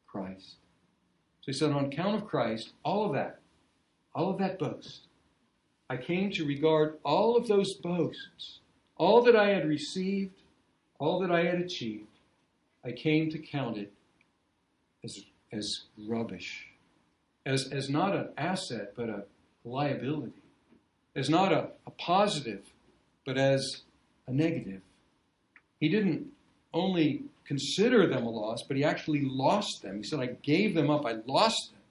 Christ. 0.07 0.55
So 1.41 1.45
he 1.47 1.53
said, 1.53 1.71
on 1.71 1.85
account 1.85 2.15
of 2.15 2.27
Christ, 2.27 2.73
all 2.83 3.05
of 3.05 3.13
that, 3.13 3.39
all 4.13 4.29
of 4.29 4.37
that 4.39 4.59
boast, 4.59 5.07
I 5.89 5.97
came 5.97 6.31
to 6.31 6.45
regard 6.45 6.97
all 7.03 7.35
of 7.35 7.47
those 7.47 7.73
boasts, 7.73 8.59
all 8.95 9.23
that 9.23 9.35
I 9.35 9.49
had 9.49 9.67
received, 9.67 10.35
all 10.99 11.19
that 11.21 11.31
I 11.31 11.43
had 11.45 11.59
achieved, 11.59 12.07
I 12.85 12.91
came 12.91 13.29
to 13.31 13.39
count 13.39 13.77
it 13.77 13.91
as, 15.03 15.25
as 15.51 15.81
rubbish, 16.07 16.67
as, 17.45 17.69
as 17.71 17.89
not 17.89 18.15
an 18.15 18.29
asset, 18.37 18.93
but 18.95 19.09
a 19.09 19.23
liability, 19.63 20.43
as 21.15 21.29
not 21.29 21.51
a, 21.51 21.69
a 21.85 21.91
positive, 21.91 22.61
but 23.25 23.37
as 23.37 23.81
a 24.27 24.31
negative. 24.31 24.81
He 25.79 25.89
didn't 25.89 26.27
only 26.73 27.23
consider 27.45 28.07
them 28.07 28.25
a 28.25 28.29
loss, 28.29 28.63
but 28.63 28.77
he 28.77 28.83
actually 28.83 29.21
lost 29.25 29.81
them. 29.81 29.97
He 29.97 30.03
said, 30.03 30.19
I 30.19 30.27
gave 30.41 30.73
them 30.73 30.89
up, 30.89 31.05
I 31.05 31.17
lost 31.25 31.71
them. 31.71 31.81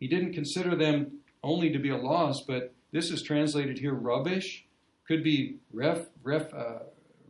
He 0.00 0.06
didn't 0.06 0.32
consider 0.32 0.76
them 0.76 1.18
only 1.42 1.70
to 1.70 1.78
be 1.78 1.90
a 1.90 1.96
loss, 1.96 2.40
but 2.40 2.72
this 2.92 3.10
is 3.10 3.22
translated 3.22 3.78
here 3.78 3.92
rubbish. 3.92 4.64
Could 5.06 5.22
be 5.22 5.56
ref, 5.72 6.06
ref, 6.22 6.52
uh, 6.54 6.80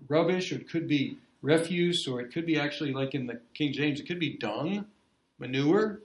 rubbish, 0.08 0.52
or 0.52 0.56
it 0.56 0.68
could 0.68 0.88
be 0.88 1.18
refuse, 1.42 2.06
or 2.06 2.20
it 2.20 2.32
could 2.32 2.46
be 2.46 2.58
actually 2.58 2.92
like 2.92 3.14
in 3.14 3.26
the 3.26 3.40
King 3.54 3.72
James, 3.72 4.00
it 4.00 4.06
could 4.06 4.18
be 4.18 4.36
dung, 4.36 4.86
manure. 5.38 6.00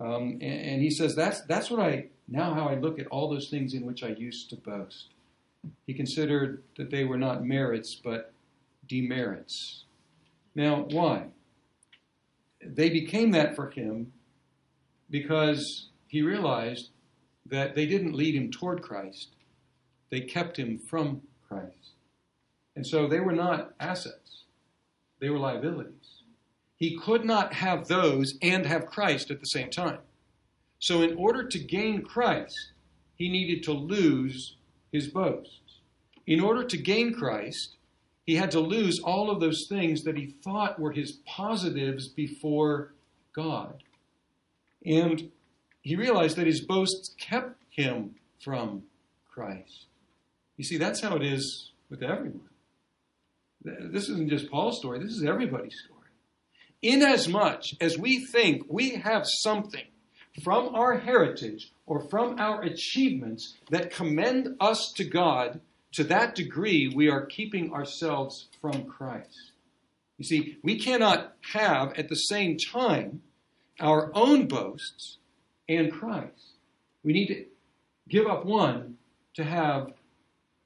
Um, 0.00 0.38
and, 0.40 0.42
and 0.42 0.82
he 0.82 0.90
says 0.90 1.14
that's 1.14 1.40
that's 1.42 1.70
what 1.70 1.80
I 1.80 2.06
now 2.28 2.54
how 2.54 2.68
I 2.68 2.74
look 2.74 2.98
at 2.98 3.06
all 3.08 3.28
those 3.28 3.48
things 3.48 3.74
in 3.74 3.84
which 3.84 4.02
I 4.02 4.08
used 4.08 4.50
to 4.50 4.56
boast. 4.56 5.06
He 5.86 5.94
considered 5.94 6.62
that 6.76 6.90
they 6.90 7.04
were 7.04 7.18
not 7.18 7.44
merits 7.44 7.94
but 7.94 8.32
demerits. 8.86 9.84
Now, 10.58 10.86
why? 10.90 11.28
They 12.60 12.90
became 12.90 13.30
that 13.30 13.54
for 13.54 13.70
him 13.70 14.12
because 15.08 15.90
he 16.08 16.20
realized 16.20 16.90
that 17.46 17.76
they 17.76 17.86
didn't 17.86 18.16
lead 18.16 18.34
him 18.34 18.50
toward 18.50 18.82
Christ, 18.82 19.36
they 20.10 20.20
kept 20.20 20.56
him 20.56 20.76
from 20.76 21.22
Christ. 21.46 21.92
And 22.74 22.84
so 22.84 23.06
they 23.06 23.20
were 23.20 23.36
not 23.36 23.74
assets, 23.78 24.42
they 25.20 25.30
were 25.30 25.38
liabilities. 25.38 26.24
He 26.74 26.98
could 26.98 27.24
not 27.24 27.52
have 27.52 27.86
those 27.86 28.34
and 28.42 28.66
have 28.66 28.86
Christ 28.86 29.30
at 29.30 29.38
the 29.38 29.46
same 29.46 29.70
time. 29.70 30.00
So, 30.80 31.02
in 31.02 31.16
order 31.16 31.44
to 31.46 31.58
gain 31.58 32.02
Christ, 32.02 32.72
he 33.14 33.28
needed 33.28 33.62
to 33.64 33.72
lose 33.72 34.56
his 34.90 35.06
boasts. 35.06 35.60
In 36.26 36.40
order 36.40 36.64
to 36.64 36.76
gain 36.76 37.14
Christ, 37.14 37.77
he 38.28 38.36
had 38.36 38.50
to 38.50 38.60
lose 38.60 39.00
all 39.02 39.30
of 39.30 39.40
those 39.40 39.64
things 39.70 40.02
that 40.02 40.18
he 40.18 40.34
thought 40.44 40.78
were 40.78 40.92
his 40.92 41.12
positives 41.24 42.08
before 42.08 42.92
God. 43.32 43.82
And 44.84 45.30
he 45.80 45.96
realized 45.96 46.36
that 46.36 46.46
his 46.46 46.60
boasts 46.60 47.14
kept 47.18 47.56
him 47.70 48.16
from 48.44 48.82
Christ. 49.32 49.86
You 50.58 50.64
see, 50.64 50.76
that's 50.76 51.00
how 51.00 51.16
it 51.16 51.22
is 51.24 51.72
with 51.88 52.02
everyone. 52.02 52.50
This 53.64 54.10
isn't 54.10 54.28
just 54.28 54.50
Paul's 54.50 54.76
story, 54.76 54.98
this 54.98 55.14
is 55.14 55.24
everybody's 55.24 55.80
story. 55.86 56.10
Inasmuch 56.82 57.62
as 57.80 57.96
we 57.96 58.26
think 58.26 58.66
we 58.68 58.96
have 58.96 59.24
something 59.24 59.86
from 60.44 60.74
our 60.74 60.98
heritage 60.98 61.72
or 61.86 62.06
from 62.10 62.38
our 62.38 62.60
achievements 62.60 63.56
that 63.70 63.90
commend 63.90 64.54
us 64.60 64.92
to 64.96 65.04
God, 65.04 65.62
to 65.98 66.04
that 66.04 66.36
degree 66.36 66.86
we 66.86 67.10
are 67.10 67.26
keeping 67.26 67.72
ourselves 67.72 68.46
from 68.60 68.84
Christ. 68.84 69.50
You 70.16 70.24
see, 70.24 70.56
we 70.62 70.78
cannot 70.78 71.34
have 71.52 71.92
at 71.94 72.08
the 72.08 72.14
same 72.14 72.56
time 72.56 73.22
our 73.80 74.12
own 74.14 74.46
boasts 74.46 75.18
and 75.68 75.90
Christ. 75.90 76.52
We 77.02 77.12
need 77.12 77.26
to 77.26 77.44
give 78.08 78.28
up 78.28 78.46
one 78.46 78.98
to 79.34 79.42
have 79.42 79.92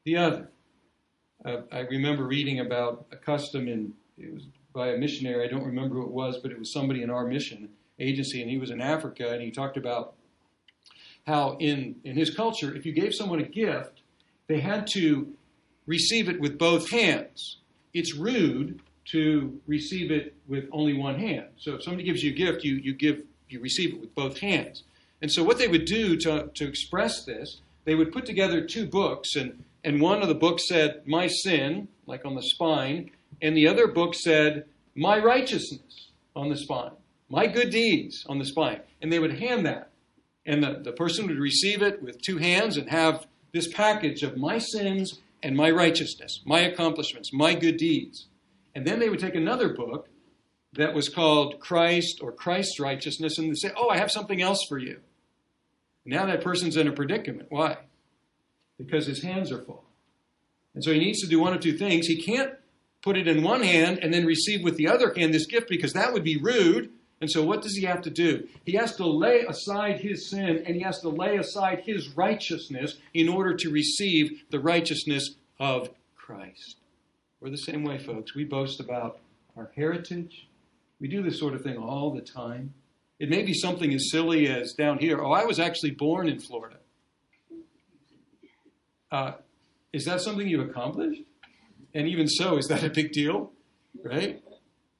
the 0.05 0.19
other. 0.19 0.51
Uh, 1.47 1.63
I 1.73 1.81
remember 1.81 2.25
reading 2.25 2.61
about 2.61 3.07
a 3.11 3.17
custom 3.17 3.69
in, 3.69 3.95
it 4.19 4.35
was 4.35 4.43
by 4.75 4.89
a 4.89 4.99
missionary, 4.99 5.49
I 5.49 5.51
don't 5.51 5.65
remember 5.65 5.95
who 5.95 6.03
it 6.03 6.11
was, 6.11 6.41
but 6.43 6.53
it 6.53 6.59
was 6.59 6.71
somebody 6.71 7.03
in 7.03 7.09
our 7.09 7.27
mission 7.27 7.71
agency, 7.99 8.43
and 8.43 8.51
he 8.51 8.59
was 8.59 8.69
in 8.69 8.83
Africa, 8.83 9.31
and 9.33 9.41
he 9.41 9.51
talked 9.51 9.79
about 9.79 10.13
how 11.27 11.57
in, 11.59 11.97
in 12.05 12.17
his 12.17 12.29
culture, 12.29 12.75
if 12.75 12.85
you 12.85 12.93
gave 12.93 13.15
someone 13.15 13.41
a 13.41 13.49
gift, 13.49 14.02
they 14.49 14.61
had 14.61 14.87
to 14.89 15.33
receive 15.87 16.29
it 16.29 16.41
with 16.41 16.59
both 16.59 16.91
hands. 16.91 17.59
It's 17.95 18.15
rude 18.15 18.81
to 19.11 19.61
receive 19.67 20.11
it 20.11 20.35
with 20.47 20.69
only 20.73 20.95
one 20.95 21.19
hand. 21.19 21.47
So 21.59 21.75
if 21.75 21.83
somebody 21.83 22.05
gives 22.05 22.23
you 22.23 22.33
a 22.33 22.35
gift, 22.35 22.65
you, 22.65 22.77
you 22.77 22.95
give 22.95 23.23
you 23.49 23.61
receive 23.61 23.95
it 23.95 24.01
with 24.01 24.15
both 24.15 24.39
hands. 24.39 24.85
And 25.21 25.31
so 25.31 25.45
what 25.45 25.59
they 25.59 25.69
would 25.69 25.85
do 25.85 26.17
to, 26.19 26.51
to 26.55 26.67
express 26.67 27.25
this, 27.25 27.61
they 27.85 27.95
would 27.95 28.13
put 28.13 28.27
together 28.27 28.65
two 28.65 28.87
books, 28.87 29.37
and, 29.37 29.65
and 29.85 30.01
one 30.01 30.23
of 30.23 30.29
the 30.29 30.35
books 30.35 30.69
said, 30.69 31.03
My 31.07 31.27
sin, 31.27 31.89
like 32.07 32.25
on 32.25 32.35
the 32.35 32.43
spine, 32.43 33.11
and 33.41 33.57
the 33.57 33.69
other 33.69 33.87
book 33.87 34.15
said, 34.15 34.65
My 34.95 35.19
righteousness 35.19 36.09
on 36.35 36.49
the 36.49 36.57
spine, 36.57 36.93
my 37.29 37.47
good 37.47 37.71
deeds 37.71 38.25
on 38.29 38.39
the 38.39 38.45
spine. 38.45 38.81
And 39.01 39.13
they 39.13 39.19
would 39.19 39.39
hand 39.39 39.67
that. 39.67 39.91
And 40.47 40.63
the, 40.63 40.81
the 40.83 40.93
person 40.93 41.27
would 41.27 41.39
receive 41.39 41.83
it 41.83 42.03
with 42.03 42.21
two 42.21 42.39
hands 42.39 42.77
and 42.77 42.89
have 42.89 43.27
this 43.53 43.73
package 43.73 44.23
of 44.23 44.37
my 44.37 44.59
sins 44.59 45.21
and 45.43 45.57
my 45.57 45.71
righteousness, 45.71 46.41
my 46.45 46.61
accomplishments, 46.61 47.33
my 47.33 47.55
good 47.55 47.77
deeds. 47.77 48.27
And 48.75 48.87
then 48.87 48.99
they 48.99 49.09
would 49.09 49.19
take 49.19 49.35
another 49.35 49.69
book 49.69 50.09
that 50.75 50.95
was 50.95 51.09
called 51.09 51.61
Christ 51.61 52.21
or 52.23 52.33
Christ's 52.33 52.81
righteousness 52.81 53.39
and 53.39 53.57
say, 53.59 53.71
Oh, 53.77 53.89
I 53.89 53.99
have 53.99 54.11
something 54.11 54.41
else 54.41 54.65
for 54.69 54.79
you. 54.79 55.01
Now 56.05 56.27
that 56.27 56.43
person's 56.43 56.77
in 56.77 56.89
a 56.89 56.93
predicament. 56.93 57.49
Why? 57.51 57.79
Because 58.79 59.07
his 59.07 59.23
hands 59.23 59.53
are 59.53 59.63
full. 59.63 59.85
And 60.75 60.83
so 60.83 60.93
he 60.93 60.99
needs 60.99 61.21
to 61.21 61.29
do 61.29 61.39
one 61.39 61.53
of 61.53 61.61
two 61.61 61.77
things. 61.77 62.07
He 62.07 62.23
can't 62.23 62.55
put 63.03 63.17
it 63.17 63.29
in 63.29 63.43
one 63.43 63.63
hand 63.63 63.99
and 64.01 64.13
then 64.13 64.25
receive 64.25 64.63
with 64.63 64.77
the 64.77 64.89
other 64.89 65.13
hand 65.15 65.35
this 65.35 65.47
gift 65.47 65.69
because 65.69 65.93
that 65.93 66.13
would 66.13 66.25
be 66.25 66.39
rude. 66.39 66.91
And 67.23 67.31
so 67.31 67.45
what 67.45 67.63
does 67.63 67.77
he 67.77 67.87
have 67.87 68.03
to 68.03 68.11
do? 68.11 68.49
He 68.67 68.73
has 68.73 68.97
to 68.97 69.07
lay 69.07 69.43
aside 69.43 70.01
his 70.01 70.29
sin 70.29 70.65
and 70.67 70.75
he 70.75 70.83
has 70.83 70.99
to 71.03 71.09
lay 71.09 71.37
aside 71.37 71.85
his 71.87 72.09
righteousness 72.17 72.99
in 73.15 73.29
order 73.29 73.55
to 73.55 73.71
receive 73.71 74.43
the 74.51 74.59
righteousness 74.59 75.37
of 75.61 75.91
Christ. 76.17 76.79
We're 77.41 77.51
the 77.51 77.59
same 77.59 77.85
way, 77.85 77.99
folks. 77.99 78.35
We 78.35 78.43
boast 78.43 78.81
about 78.81 79.21
our 79.57 79.71
heritage. 79.77 80.49
We 80.99 81.07
do 81.07 81.23
this 81.23 81.39
sort 81.39 81.55
of 81.55 81.63
thing 81.63 81.77
all 81.77 82.13
the 82.13 82.23
time. 82.23 82.75
It 83.21 83.31
may 83.31 83.45
be 83.45 83.55
something 83.55 83.95
as 83.95 84.11
silly 84.11 84.49
as 84.49 84.73
down 84.73 84.99
here, 84.99 85.23
oh, 85.23 85.31
I 85.31 85.45
was 85.45 85.61
actually 85.61 85.93
born 85.93 86.29
in 86.29 86.41
Florida. 86.41 86.79
Uh, 89.13 89.35
is 89.93 90.07
that 90.07 90.23
something 90.23 90.49
you've 90.49 90.69
accomplished? 90.69 91.23
And 91.95 92.09
even 92.09 92.27
so, 92.27 92.57
is 92.57 92.67
that 92.67 92.83
a 92.83 92.91
big 92.91 93.13
deal? 93.13 93.53
Right? 94.03 94.43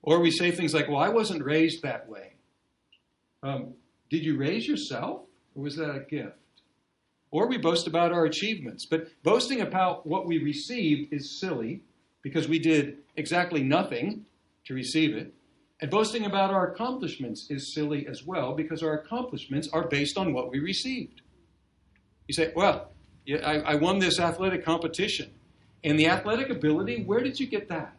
Or 0.03 0.21
we 0.21 0.31
say 0.31 0.51
things 0.51 0.75
like, 0.75 0.89
well, 0.89 0.99
I 0.99 1.09
wasn't 1.09 1.45
raised 1.45 1.83
that 1.83 2.09
way. 2.09 2.33
Um, 3.43 3.75
did 4.11 4.25
you 4.25 4.37
raise 4.37 4.67
yourself? 4.67 5.23
Or 5.55 5.63
was 5.63 5.77
that 5.77 5.95
a 5.95 6.01
gift? 6.01 6.37
Or 7.31 7.47
we 7.47 7.57
boast 7.57 7.87
about 7.87 8.13
our 8.13 8.25
achievements. 8.25 8.85
But 8.85 9.09
boasting 9.23 9.61
about 9.61 10.07
what 10.07 10.27
we 10.27 10.39
received 10.39 11.13
is 11.13 11.41
silly 11.41 11.83
because 12.23 12.47
we 12.47 12.59
did 12.59 12.99
exactly 13.17 13.63
nothing 13.63 14.27
to 14.67 14.75
receive 14.75 15.17
it. 15.17 15.33
And 15.81 15.91
boasting 15.91 16.27
about 16.27 16.51
our 16.51 16.71
accomplishments 16.71 17.51
is 17.51 17.75
silly 17.75 18.07
as 18.07 18.25
well 18.25 18.55
because 18.55 18.83
our 18.83 18.95
accomplishments 18.95 19.69
are 19.73 19.89
based 19.89 20.17
on 20.17 20.33
what 20.33 20.51
we 20.51 20.61
received. 20.61 21.23
You 22.29 22.35
say, 22.35 22.53
well, 22.55 22.93
I, 23.29 23.61
I 23.61 23.75
won 23.77 23.99
this 23.99 24.21
athletic 24.21 24.65
competition. 24.65 25.31
And 25.83 25.99
the 25.99 26.07
athletic 26.07 26.51
ability, 26.51 27.03
where 27.03 27.21
did 27.21 27.41
you 27.41 27.47
get 27.47 27.69
that? 27.69 27.97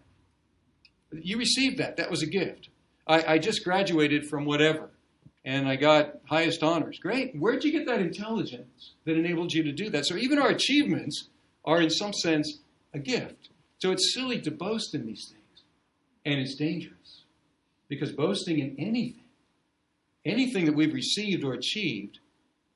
You 1.21 1.38
received 1.38 1.78
that. 1.78 1.97
That 1.97 2.10
was 2.10 2.21
a 2.21 2.28
gift. 2.28 2.69
I, 3.08 3.34
I 3.34 3.38
just 3.38 3.63
graduated 3.63 4.28
from 4.28 4.45
whatever 4.45 4.89
and 5.45 5.67
I 5.67 5.76
got 5.76 6.19
highest 6.26 6.63
honors. 6.63 6.99
Great. 6.99 7.36
Where'd 7.36 7.63
you 7.63 7.71
get 7.71 7.86
that 7.88 7.99
intelligence 7.99 8.93
that 9.06 9.17
enabled 9.17 9.54
you 9.54 9.63
to 9.63 9.71
do 9.71 9.89
that? 9.89 10.06
So 10.06 10.15
even 10.15 10.39
our 10.39 10.49
achievements 10.49 11.28
are, 11.65 11.82
in 11.82 11.89
some 11.89 12.13
sense, 12.13 12.60
a 12.93 12.99
gift. 12.99 13.49
So 13.80 13.91
it's 13.91 14.13
silly 14.13 14.39
to 14.41 14.52
boast 14.52 14.95
in 14.95 15.06
these 15.06 15.28
things, 15.30 15.63
and 16.26 16.39
it's 16.39 16.56
dangerous 16.56 17.23
because 17.89 18.13
boasting 18.13 18.60
in 18.60 18.76
anything, 18.80 19.26
anything 20.23 20.65
that 20.65 20.76
we've 20.76 20.93
received 20.93 21.43
or 21.43 21.54
achieved, 21.54 22.19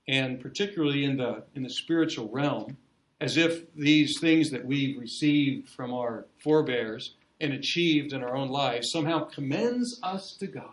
and 0.08 0.42
particularly 0.42 1.06
in 1.06 1.18
the 1.18 1.44
in 1.56 1.64
the 1.64 1.70
spiritual 1.70 2.28
realm, 2.28 2.76
as 3.22 3.38
if 3.38 3.74
these 3.74 4.20
things 4.20 4.50
that 4.52 4.66
we've 4.66 5.00
received 5.00 5.70
from 5.70 5.94
our 5.94 6.26
forebears 6.44 7.14
and 7.40 7.54
achieved 7.54 8.14
in 8.14 8.24
our 8.24 8.36
own 8.36 8.50
lives 8.50 8.92
somehow 8.92 9.26
commends 9.26 10.00
us 10.04 10.36
to 10.38 10.48
God 10.48 10.72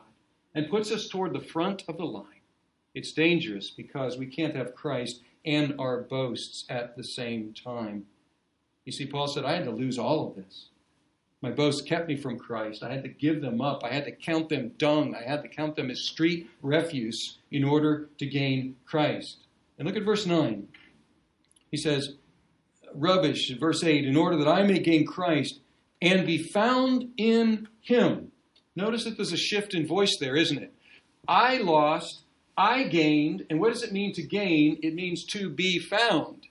and 0.55 0.71
puts 0.71 0.91
us 0.91 1.09
toward 1.09 1.33
the 1.33 1.41
front 1.41 1.85
of 1.89 1.97
the 1.99 2.05
line. 2.05 2.25
It's 2.95 3.13
dangerous 3.13 3.71
because 3.71 4.17
we 4.17 4.27
can't 4.27 4.57
have 4.57 4.75
Christ 4.75 5.21
and 5.45 5.75
our 5.79 6.03
boasts 6.03 6.65
at 6.69 6.97
the 6.97 7.05
same 7.05 7.53
time. 7.53 8.07
You 8.85 8.93
see, 8.93 9.07
Paul 9.07 9.29
said, 9.29 9.45
I 9.45 9.55
had 9.55 9.65
to 9.65 9.71
lose 9.71 9.99
all 9.99 10.29
of 10.29 10.37
this. 10.37 10.69
My 11.43 11.51
boasts 11.51 11.83
kept 11.83 12.09
me 12.09 12.17
from 12.17 12.39
Christ. 12.39 12.83
I 12.83 12.91
had 12.91 13.03
to 13.03 13.09
give 13.09 13.43
them 13.43 13.61
up. 13.61 13.85
I 13.85 13.93
had 13.93 14.07
to 14.07 14.13
count 14.13 14.49
them 14.49 14.73
dung. 14.79 15.15
I 15.15 15.29
had 15.29 15.43
to 15.43 15.49
count 15.49 15.77
them 15.77 15.91
as 15.91 16.01
street 16.01 16.49
refuse 16.63 17.39
in 17.51 17.65
order 17.65 18.09
to 18.19 18.27
gain 18.27 18.77
Christ. 18.87 19.39
And 19.79 19.87
look 19.87 19.97
at 19.97 20.05
verse 20.05 20.25
9. 20.25 20.69
He 21.71 21.77
says, 21.77 22.15
rubbish, 22.95 23.53
verse 23.59 23.83
8, 23.83 24.07
in 24.07 24.17
order 24.17 24.37
that 24.37 24.49
I 24.49 24.63
may 24.63 24.79
gain 24.79 25.05
Christ 25.05 25.61
and 26.05 26.27
be 26.27 26.39
found 26.39 27.11
in 27.17 27.69
him. 27.81 28.31
Notice 28.77 29.05
that 29.05 29.17
there's 29.17 29.33
a 29.33 29.39
shift 29.39 29.75
in 29.75 29.87
voice 29.87 30.17
there, 30.21 30.37
isn't 30.37 30.59
it? 30.59 30.73
I 31.27 31.59
lost, 31.59 32.23
I 32.57 32.85
gained, 32.85 33.47
and 33.49 33.59
what 33.59 33.73
does 33.73 33.83
it 33.83 33.93
mean 33.93 34.13
to 34.15 34.23
gain? 34.23 34.79
It 34.83 34.95
means 34.95 35.25
to 35.27 35.49
be 35.49 35.79
found. 35.79 36.47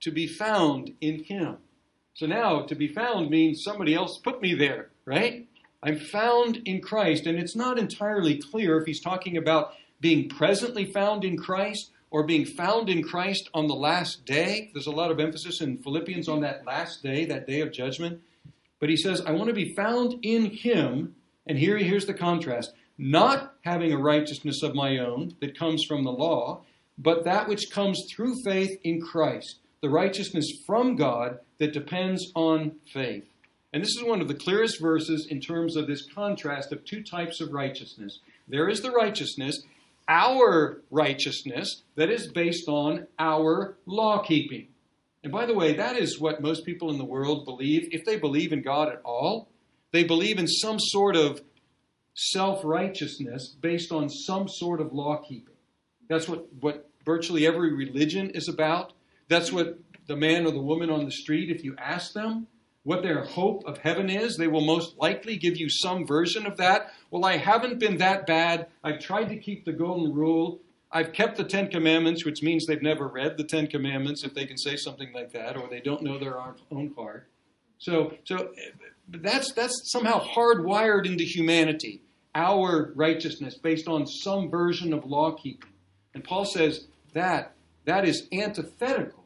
To 0.00 0.10
be 0.10 0.26
found 0.26 0.92
in 1.00 1.24
him. 1.24 1.58
So 2.14 2.26
now 2.26 2.62
to 2.62 2.74
be 2.74 2.88
found 2.88 3.30
means 3.30 3.62
somebody 3.62 3.94
else 3.94 4.18
put 4.22 4.40
me 4.40 4.54
there, 4.54 4.88
right? 5.04 5.46
I'm 5.82 5.98
found 5.98 6.62
in 6.64 6.80
Christ. 6.80 7.26
And 7.26 7.38
it's 7.38 7.54
not 7.54 7.78
entirely 7.78 8.38
clear 8.38 8.78
if 8.78 8.86
he's 8.86 9.02
talking 9.02 9.36
about 9.36 9.74
being 10.00 10.28
presently 10.28 10.90
found 10.90 11.24
in 11.24 11.36
Christ 11.36 11.90
or 12.10 12.22
being 12.22 12.46
found 12.46 12.88
in 12.88 13.02
Christ 13.02 13.50
on 13.52 13.66
the 13.66 13.74
last 13.74 14.24
day. 14.24 14.70
There's 14.72 14.86
a 14.86 14.92
lot 14.92 15.10
of 15.10 15.20
emphasis 15.20 15.60
in 15.60 15.78
Philippians 15.78 16.28
on 16.28 16.40
that 16.40 16.64
last 16.64 17.02
day, 17.02 17.26
that 17.26 17.46
day 17.46 17.60
of 17.60 17.72
judgment. 17.72 18.22
But 18.78 18.90
he 18.90 18.96
says, 18.96 19.22
I 19.22 19.32
want 19.32 19.48
to 19.48 19.54
be 19.54 19.74
found 19.74 20.16
in 20.22 20.46
him. 20.46 21.14
And 21.46 21.58
here, 21.58 21.78
here's 21.78 22.06
the 22.06 22.14
contrast 22.14 22.72
not 22.98 23.54
having 23.62 23.92
a 23.92 23.98
righteousness 23.98 24.62
of 24.62 24.74
my 24.74 24.98
own 24.98 25.34
that 25.40 25.58
comes 25.58 25.84
from 25.84 26.02
the 26.02 26.12
law, 26.12 26.62
but 26.98 27.24
that 27.24 27.48
which 27.48 27.70
comes 27.70 28.06
through 28.10 28.42
faith 28.42 28.78
in 28.82 29.00
Christ, 29.00 29.58
the 29.82 29.90
righteousness 29.90 30.50
from 30.66 30.96
God 30.96 31.40
that 31.58 31.72
depends 31.72 32.32
on 32.34 32.76
faith. 32.92 33.24
And 33.72 33.82
this 33.82 33.96
is 33.96 34.02
one 34.02 34.22
of 34.22 34.28
the 34.28 34.34
clearest 34.34 34.80
verses 34.80 35.26
in 35.28 35.40
terms 35.40 35.76
of 35.76 35.86
this 35.86 36.08
contrast 36.10 36.72
of 36.72 36.84
two 36.84 37.02
types 37.02 37.40
of 37.40 37.52
righteousness. 37.52 38.20
There 38.48 38.68
is 38.68 38.80
the 38.80 38.90
righteousness, 38.90 39.62
our 40.08 40.80
righteousness, 40.90 41.82
that 41.96 42.10
is 42.10 42.28
based 42.28 42.68
on 42.68 43.06
our 43.18 43.76
law 43.84 44.22
keeping. 44.22 44.68
And 45.26 45.32
by 45.32 45.44
the 45.44 45.54
way, 45.54 45.74
that 45.74 45.96
is 45.96 46.20
what 46.20 46.40
most 46.40 46.64
people 46.64 46.88
in 46.88 46.98
the 46.98 47.04
world 47.04 47.46
believe. 47.46 47.88
If 47.90 48.04
they 48.04 48.16
believe 48.16 48.52
in 48.52 48.62
God 48.62 48.92
at 48.92 49.00
all, 49.04 49.48
they 49.90 50.04
believe 50.04 50.38
in 50.38 50.46
some 50.46 50.78
sort 50.78 51.16
of 51.16 51.40
self 52.14 52.64
righteousness 52.64 53.56
based 53.60 53.90
on 53.90 54.08
some 54.08 54.46
sort 54.46 54.80
of 54.80 54.92
law 54.92 55.20
keeping. 55.28 55.56
That's 56.08 56.28
what, 56.28 56.46
what 56.60 56.88
virtually 57.04 57.44
every 57.44 57.74
religion 57.74 58.30
is 58.34 58.48
about. 58.48 58.92
That's 59.26 59.50
what 59.50 59.80
the 60.06 60.14
man 60.14 60.46
or 60.46 60.52
the 60.52 60.62
woman 60.62 60.90
on 60.90 61.04
the 61.04 61.10
street, 61.10 61.50
if 61.50 61.64
you 61.64 61.74
ask 61.76 62.12
them 62.12 62.46
what 62.84 63.02
their 63.02 63.24
hope 63.24 63.64
of 63.66 63.78
heaven 63.78 64.08
is, 64.08 64.36
they 64.36 64.46
will 64.46 64.64
most 64.64 64.96
likely 64.96 65.36
give 65.36 65.56
you 65.56 65.68
some 65.68 66.06
version 66.06 66.46
of 66.46 66.58
that. 66.58 66.92
Well, 67.10 67.24
I 67.24 67.36
haven't 67.36 67.80
been 67.80 67.96
that 67.96 68.28
bad. 68.28 68.68
I've 68.84 69.00
tried 69.00 69.30
to 69.30 69.38
keep 69.38 69.64
the 69.64 69.72
golden 69.72 70.14
rule. 70.14 70.60
I've 70.96 71.12
kept 71.12 71.36
the 71.36 71.44
Ten 71.44 71.68
Commandments, 71.68 72.24
which 72.24 72.42
means 72.42 72.64
they've 72.64 72.80
never 72.80 73.06
read 73.06 73.36
the 73.36 73.44
Ten 73.44 73.66
Commandments, 73.66 74.24
if 74.24 74.32
they 74.32 74.46
can 74.46 74.56
say 74.56 74.76
something 74.76 75.12
like 75.12 75.30
that, 75.32 75.54
or 75.54 75.68
they 75.68 75.80
don't 75.80 76.00
know 76.00 76.18
their 76.18 76.38
own 76.40 76.94
heart. 76.96 77.28
So, 77.76 78.14
so 78.24 78.48
that's 79.06 79.52
that's 79.52 79.92
somehow 79.92 80.24
hardwired 80.24 81.04
into 81.04 81.22
humanity. 81.22 82.00
Our 82.34 82.94
righteousness 82.94 83.58
based 83.58 83.88
on 83.88 84.06
some 84.06 84.48
version 84.48 84.94
of 84.94 85.04
law 85.04 85.32
keeping. 85.32 85.68
And 86.14 86.24
Paul 86.24 86.46
says 86.46 86.86
that 87.12 87.52
that 87.84 88.06
is 88.06 88.26
antithetical 88.32 89.24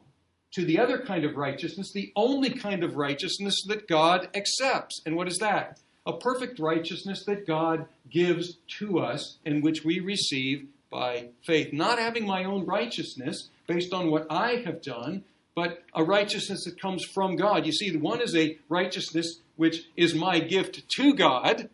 to 0.55 0.65
the 0.65 0.77
other 0.77 0.99
kind 0.99 1.23
of 1.23 1.37
righteousness, 1.37 1.93
the 1.93 2.11
only 2.17 2.49
kind 2.49 2.83
of 2.83 2.97
righteousness 2.97 3.63
that 3.69 3.87
God 3.87 4.27
accepts. 4.35 5.01
And 5.05 5.15
what 5.15 5.29
is 5.29 5.37
that? 5.37 5.79
A 6.05 6.17
perfect 6.17 6.59
righteousness 6.59 7.23
that 7.27 7.47
God 7.47 7.85
gives 8.09 8.57
to 8.79 8.99
us 8.99 9.37
and 9.45 9.63
which 9.63 9.85
we 9.85 10.01
receive 10.01 10.67
by 10.91 11.29
faith. 11.43 11.73
Not 11.73 11.97
having 11.97 12.27
my 12.27 12.43
own 12.43 12.65
righteousness 12.65 13.49
based 13.65 13.93
on 13.93 14.11
what 14.11 14.27
I 14.29 14.57
have 14.65 14.81
done, 14.81 15.23
but 15.55 15.83
a 15.95 16.03
righteousness 16.03 16.65
that 16.65 16.79
comes 16.79 17.03
from 17.03 17.35
God. 17.35 17.65
You 17.65 17.71
see, 17.71 17.95
one 17.95 18.21
is 18.21 18.35
a 18.35 18.57
righteousness 18.69 19.39
which 19.55 19.85
is 19.95 20.13
my 20.13 20.39
gift 20.39 20.87
to 20.97 21.13
God. 21.13 21.69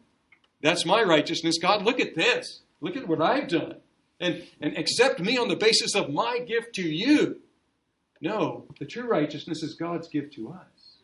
That's 0.61 0.85
my 0.85 1.03
righteousness. 1.03 1.57
God, 1.59 1.83
look 1.83 1.99
at 1.99 2.15
this. 2.15 2.61
Look 2.79 2.95
at 2.95 3.07
what 3.07 3.21
I've 3.21 3.47
done. 3.47 3.75
And, 4.19 4.43
and 4.61 4.77
accept 4.77 5.19
me 5.19 5.37
on 5.37 5.47
the 5.47 5.55
basis 5.55 5.95
of 5.95 6.09
my 6.09 6.39
gift 6.39 6.73
to 6.75 6.83
you. 6.83 7.41
No, 8.19 8.65
the 8.79 8.85
true 8.85 9.07
righteousness 9.07 9.61
is 9.61 9.75
God's 9.75 10.07
gift 10.07 10.33
to 10.33 10.49
us. 10.49 10.97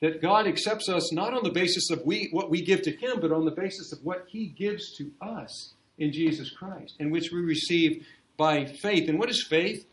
That 0.00 0.20
God 0.20 0.46
accepts 0.46 0.88
us 0.88 1.12
not 1.12 1.34
on 1.34 1.44
the 1.44 1.50
basis 1.50 1.90
of 1.90 2.02
we, 2.04 2.28
what 2.32 2.50
we 2.50 2.62
give 2.62 2.82
to 2.82 2.90
Him, 2.90 3.20
but 3.20 3.32
on 3.32 3.44
the 3.44 3.52
basis 3.52 3.92
of 3.92 4.00
what 4.04 4.26
He 4.28 4.46
gives 4.46 4.96
to 4.96 5.10
us 5.20 5.74
in 5.98 6.12
Jesus 6.12 6.50
Christ, 6.50 6.94
in 6.98 7.10
which 7.10 7.30
we 7.32 7.40
receive 7.40 8.06
by 8.36 8.64
faith. 8.64 9.08
And 9.08 9.18
what 9.18 9.30
is 9.30 9.42
faith? 9.42 9.86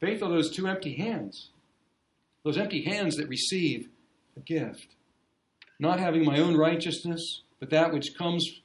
Faith 0.00 0.22
are 0.22 0.30
those 0.30 0.50
two 0.50 0.66
empty 0.66 0.94
hands, 0.94 1.50
those 2.42 2.56
empty 2.56 2.82
hands 2.82 3.16
that 3.16 3.28
receive 3.28 3.88
a 4.36 4.40
gift. 4.40 4.86
Not 5.78 6.00
having 6.00 6.24
my 6.24 6.38
own 6.38 6.56
righteousness, 6.56 7.42
but 7.58 7.70
that 7.70 7.92
which 7.92 8.16
comes 8.16 8.60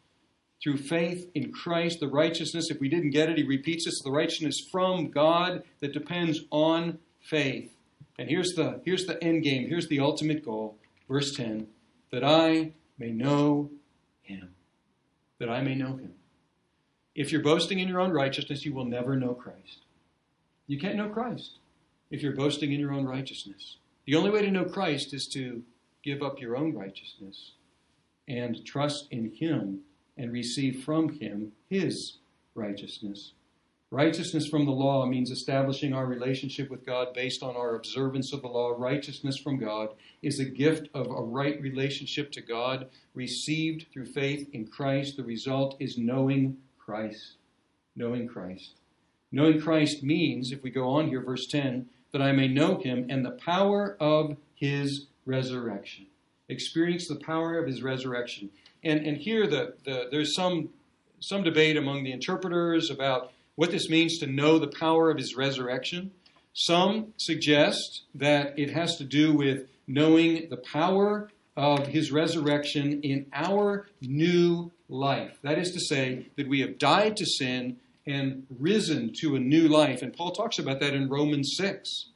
through 0.63 0.77
faith 0.77 1.29
in 1.35 1.51
Christ, 1.51 1.99
the 1.99 2.07
righteousness, 2.07 2.69
if 2.69 2.79
we 2.79 2.89
didn't 2.89 3.11
get 3.11 3.29
it, 3.29 3.37
he 3.37 3.43
repeats 3.43 3.85
this, 3.85 4.01
the 4.03 4.11
righteousness 4.11 4.67
from 4.71 5.11
God 5.11 5.63
that 5.81 5.93
depends 5.93 6.41
on 6.51 6.99
faith. 7.21 7.71
And 8.17 8.29
here's 8.29 8.53
the, 8.53 8.81
here's 8.85 9.05
the 9.05 9.21
end 9.23 9.43
game, 9.43 9.67
here's 9.67 9.87
the 9.87 9.99
ultimate 9.99 10.43
goal. 10.43 10.77
Verse 11.07 11.35
10 11.35 11.67
that 12.11 12.23
I 12.23 12.71
may 12.97 13.11
know 13.11 13.69
him. 14.21 14.55
That 15.39 15.49
I 15.49 15.61
may 15.61 15.75
know 15.75 15.97
him. 15.97 16.13
If 17.15 17.31
you're 17.31 17.41
boasting 17.41 17.79
in 17.79 17.87
your 17.87 18.01
own 18.01 18.11
righteousness, 18.11 18.65
you 18.65 18.73
will 18.73 18.85
never 18.85 19.15
know 19.15 19.33
Christ. 19.33 19.79
You 20.67 20.79
can't 20.79 20.97
know 20.97 21.09
Christ 21.09 21.57
if 22.11 22.21
you're 22.21 22.35
boasting 22.35 22.71
in 22.71 22.79
your 22.79 22.93
own 22.93 23.05
righteousness. 23.05 23.77
The 24.05 24.15
only 24.15 24.29
way 24.29 24.41
to 24.41 24.51
know 24.51 24.65
Christ 24.65 25.13
is 25.13 25.27
to 25.29 25.63
give 26.03 26.21
up 26.21 26.39
your 26.39 26.55
own 26.55 26.73
righteousness 26.73 27.53
and 28.27 28.63
trust 28.65 29.07
in 29.11 29.31
Him 29.31 29.81
and 30.17 30.31
receive 30.31 30.83
from 30.83 31.09
him 31.09 31.51
his 31.69 32.17
righteousness. 32.53 33.33
Righteousness 33.91 34.47
from 34.47 34.65
the 34.65 34.71
law 34.71 35.05
means 35.05 35.29
establishing 35.29 35.93
our 35.93 36.05
relationship 36.05 36.69
with 36.69 36.85
God 36.85 37.13
based 37.13 37.43
on 37.43 37.55
our 37.55 37.75
observance 37.75 38.33
of 38.33 38.41
the 38.41 38.47
law. 38.47 38.73
Righteousness 38.77 39.37
from 39.37 39.57
God 39.57 39.89
is 40.21 40.39
a 40.39 40.45
gift 40.45 40.89
of 40.93 41.07
a 41.07 41.21
right 41.21 41.61
relationship 41.61 42.31
to 42.33 42.41
God 42.41 42.87
received 43.13 43.87
through 43.93 44.07
faith 44.07 44.49
in 44.53 44.67
Christ. 44.67 45.17
The 45.17 45.23
result 45.23 45.77
is 45.79 45.97
knowing 45.97 46.57
Christ. 46.85 47.33
Knowing 47.95 48.27
Christ. 48.27 48.75
Knowing 49.31 49.59
Christ 49.59 50.03
means, 50.03 50.51
if 50.51 50.63
we 50.63 50.69
go 50.69 50.87
on 50.89 51.07
here, 51.07 51.21
verse 51.21 51.47
10, 51.47 51.87
that 52.11 52.21
I 52.21 52.31
may 52.31 52.47
know 52.47 52.77
him 52.77 53.07
and 53.09 53.25
the 53.25 53.31
power 53.31 53.97
of 53.99 54.37
his 54.53 55.07
resurrection. 55.25 56.05
Experience 56.47 57.07
the 57.07 57.15
power 57.15 57.57
of 57.57 57.67
his 57.67 57.81
resurrection. 57.81 58.49
And, 58.83 59.05
and 59.05 59.17
here 59.17 59.47
the, 59.47 59.73
the, 59.83 60.07
there's 60.11 60.35
some, 60.35 60.69
some 61.19 61.43
debate 61.43 61.75
among 61.75 62.03
the 62.03 62.11
interpreters 62.11 62.89
about 62.91 63.31
what 63.55 63.71
this 63.71 63.89
means 63.89 64.19
to 64.19 64.27
know 64.27 64.59
the 64.59 64.67
power 64.67 65.09
of 65.09 65.17
his 65.17 65.35
resurrection. 65.35 66.11
Some 66.53 67.13
suggest 67.17 68.03
that 68.13 68.57
it 68.57 68.69
has 68.71 68.95
to 68.97 69.03
do 69.03 69.33
with 69.33 69.67
knowing 69.87 70.49
the 70.49 70.57
power 70.57 71.29
of 71.57 71.87
his 71.87 72.11
resurrection 72.11 73.01
in 73.01 73.27
our 73.33 73.87
new 74.01 74.71
life. 74.89 75.37
That 75.41 75.57
is 75.57 75.71
to 75.71 75.79
say, 75.79 76.27
that 76.35 76.47
we 76.47 76.59
have 76.61 76.77
died 76.77 77.17
to 77.17 77.25
sin 77.25 77.77
and 78.05 78.45
risen 78.59 79.13
to 79.21 79.35
a 79.35 79.39
new 79.39 79.67
life. 79.67 80.01
And 80.01 80.15
Paul 80.15 80.31
talks 80.31 80.59
about 80.59 80.79
that 80.81 80.93
in 80.93 81.09
Romans 81.09 81.55
6. 81.57 82.09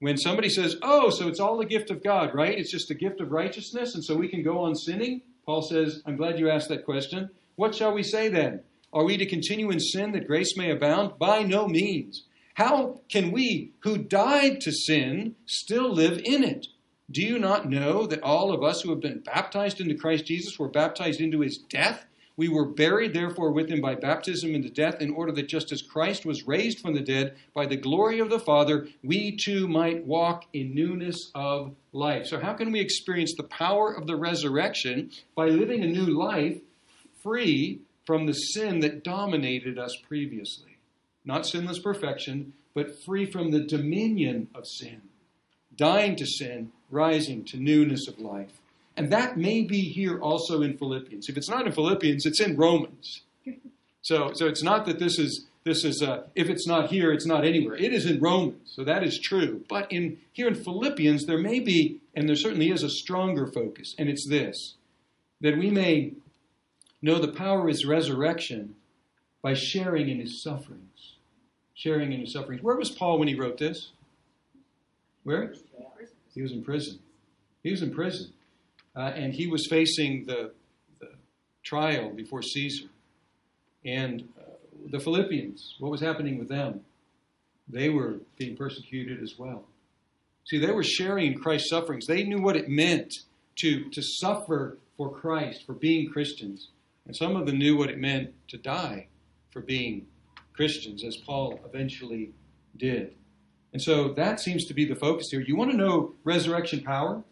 When 0.00 0.18
somebody 0.18 0.50
says, 0.50 0.76
Oh, 0.82 1.08
so 1.10 1.28
it's 1.28 1.40
all 1.40 1.60
a 1.60 1.66
gift 1.66 1.90
of 1.90 2.02
God, 2.02 2.34
right? 2.34 2.58
It's 2.58 2.70
just 2.70 2.90
a 2.90 2.94
gift 2.94 3.20
of 3.20 3.32
righteousness, 3.32 3.94
and 3.94 4.04
so 4.04 4.16
we 4.16 4.28
can 4.28 4.42
go 4.42 4.58
on 4.58 4.74
sinning. 4.74 5.22
Paul 5.46 5.62
says, 5.62 6.02
I'm 6.04 6.16
glad 6.16 6.38
you 6.38 6.50
asked 6.50 6.68
that 6.68 6.84
question. 6.84 7.30
What 7.56 7.74
shall 7.74 7.94
we 7.94 8.02
say 8.02 8.28
then? 8.28 8.60
Are 8.92 9.04
we 9.04 9.16
to 9.16 9.26
continue 9.26 9.70
in 9.70 9.80
sin 9.80 10.12
that 10.12 10.26
grace 10.26 10.56
may 10.56 10.70
abound? 10.70 11.18
By 11.18 11.42
no 11.42 11.66
means. 11.66 12.24
How 12.54 13.00
can 13.08 13.32
we 13.32 13.72
who 13.80 13.98
died 13.98 14.60
to 14.60 14.72
sin 14.72 15.34
still 15.46 15.92
live 15.92 16.20
in 16.24 16.44
it? 16.44 16.68
Do 17.10 17.22
you 17.22 17.38
not 17.38 17.68
know 17.68 18.06
that 18.06 18.22
all 18.22 18.52
of 18.52 18.62
us 18.62 18.80
who 18.80 18.90
have 18.90 19.00
been 19.00 19.20
baptized 19.20 19.80
into 19.80 19.94
Christ 19.94 20.24
Jesus 20.24 20.58
were 20.58 20.68
baptized 20.68 21.20
into 21.20 21.40
his 21.40 21.58
death? 21.58 22.06
We 22.36 22.48
were 22.48 22.64
buried, 22.64 23.14
therefore, 23.14 23.52
with 23.52 23.70
him 23.70 23.80
by 23.80 23.94
baptism 23.94 24.54
into 24.54 24.68
death, 24.68 25.00
in 25.00 25.12
order 25.12 25.30
that 25.32 25.46
just 25.46 25.70
as 25.70 25.82
Christ 25.82 26.26
was 26.26 26.48
raised 26.48 26.80
from 26.80 26.94
the 26.94 27.00
dead 27.00 27.36
by 27.54 27.66
the 27.66 27.76
glory 27.76 28.18
of 28.18 28.28
the 28.28 28.40
Father, 28.40 28.88
we 29.04 29.36
too 29.36 29.68
might 29.68 30.04
walk 30.04 30.46
in 30.52 30.74
newness 30.74 31.30
of 31.34 31.76
life. 31.92 32.26
So, 32.26 32.40
how 32.40 32.54
can 32.54 32.72
we 32.72 32.80
experience 32.80 33.34
the 33.36 33.44
power 33.44 33.92
of 33.92 34.08
the 34.08 34.16
resurrection? 34.16 35.10
By 35.36 35.46
living 35.46 35.84
a 35.84 35.86
new 35.86 36.06
life 36.06 36.60
free 37.22 37.82
from 38.04 38.26
the 38.26 38.32
sin 38.32 38.80
that 38.80 39.04
dominated 39.04 39.78
us 39.78 39.96
previously. 40.08 40.78
Not 41.24 41.46
sinless 41.46 41.78
perfection, 41.78 42.54
but 42.74 43.02
free 43.04 43.30
from 43.30 43.52
the 43.52 43.64
dominion 43.64 44.48
of 44.54 44.66
sin. 44.66 45.02
Dying 45.76 46.16
to 46.16 46.26
sin, 46.26 46.72
rising 46.90 47.44
to 47.46 47.56
newness 47.56 48.08
of 48.08 48.18
life. 48.18 48.60
And 48.96 49.10
that 49.10 49.36
may 49.36 49.62
be 49.62 49.80
here 49.80 50.20
also 50.20 50.62
in 50.62 50.78
Philippians. 50.78 51.28
If 51.28 51.36
it's 51.36 51.48
not 51.48 51.66
in 51.66 51.72
Philippians, 51.72 52.26
it's 52.26 52.40
in 52.40 52.56
Romans. 52.56 53.22
So, 54.02 54.32
so 54.34 54.46
it's 54.46 54.62
not 54.62 54.86
that 54.86 54.98
this 54.98 55.18
is 55.18 55.46
this 55.64 55.82
is 55.82 56.02
uh, 56.02 56.24
if 56.34 56.50
it's 56.50 56.66
not 56.66 56.90
here, 56.90 57.10
it's 57.10 57.24
not 57.24 57.44
anywhere. 57.44 57.74
It 57.74 57.92
is 57.94 58.04
in 58.04 58.20
Romans, 58.20 58.72
so 58.76 58.84
that 58.84 59.02
is 59.02 59.18
true. 59.18 59.64
But 59.66 59.90
in 59.90 60.18
here 60.32 60.46
in 60.46 60.54
Philippians, 60.54 61.24
there 61.24 61.38
may 61.38 61.58
be, 61.58 62.00
and 62.14 62.28
there 62.28 62.36
certainly 62.36 62.70
is, 62.70 62.82
a 62.82 62.90
stronger 62.90 63.46
focus, 63.46 63.94
and 63.98 64.10
it's 64.10 64.28
this: 64.28 64.74
that 65.40 65.56
we 65.56 65.70
may 65.70 66.12
know 67.00 67.18
the 67.18 67.32
power 67.32 67.62
of 67.62 67.68
His 67.68 67.86
resurrection 67.86 68.76
by 69.40 69.54
sharing 69.54 70.10
in 70.10 70.20
His 70.20 70.42
sufferings. 70.42 71.14
Sharing 71.74 72.12
in 72.12 72.20
His 72.20 72.34
sufferings. 72.34 72.62
Where 72.62 72.76
was 72.76 72.90
Paul 72.90 73.18
when 73.18 73.28
he 73.28 73.34
wrote 73.34 73.56
this? 73.56 73.90
Where? 75.24 75.54
He 76.34 76.42
was 76.42 76.52
in 76.52 76.62
prison. 76.62 76.98
He 77.62 77.70
was 77.70 77.82
in 77.82 77.92
prison. 77.92 78.32
uh, 78.96 79.12
and 79.14 79.32
he 79.32 79.46
was 79.46 79.66
facing 79.68 80.24
the, 80.26 80.52
the 81.00 81.10
trial 81.62 82.10
before 82.10 82.42
Caesar. 82.42 82.86
And 83.84 84.28
uh, 84.38 84.42
the 84.90 85.00
Philippians, 85.00 85.76
what 85.78 85.90
was 85.90 86.00
happening 86.00 86.38
with 86.38 86.48
them? 86.48 86.80
They 87.68 87.88
were 87.88 88.16
being 88.36 88.56
persecuted 88.56 89.22
as 89.22 89.34
well. 89.38 89.64
See, 90.46 90.58
they 90.58 90.72
were 90.72 90.84
sharing 90.84 91.32
in 91.32 91.38
Christ's 91.38 91.70
sufferings. 91.70 92.06
They 92.06 92.24
knew 92.24 92.40
what 92.40 92.56
it 92.56 92.68
meant 92.68 93.12
to, 93.56 93.88
to 93.90 94.02
suffer 94.02 94.78
for 94.96 95.10
Christ, 95.10 95.64
for 95.64 95.72
being 95.72 96.10
Christians. 96.10 96.68
And 97.06 97.16
some 97.16 97.36
of 97.36 97.46
them 97.46 97.58
knew 97.58 97.76
what 97.76 97.90
it 97.90 97.98
meant 97.98 98.32
to 98.48 98.58
die 98.58 99.08
for 99.50 99.60
being 99.60 100.06
Christians, 100.52 101.02
as 101.04 101.16
Paul 101.16 101.58
eventually 101.64 102.32
did. 102.76 103.14
And 103.74 103.82
so 103.82 104.12
that 104.12 104.38
seems 104.38 104.64
to 104.66 104.74
be 104.74 104.84
the 104.84 104.94
focus 104.94 105.26
here. 105.30 105.40
You 105.40 105.56
want 105.56 105.72
to 105.72 105.76
know 105.76 106.14
resurrection 106.22 106.80
power? 106.80 107.24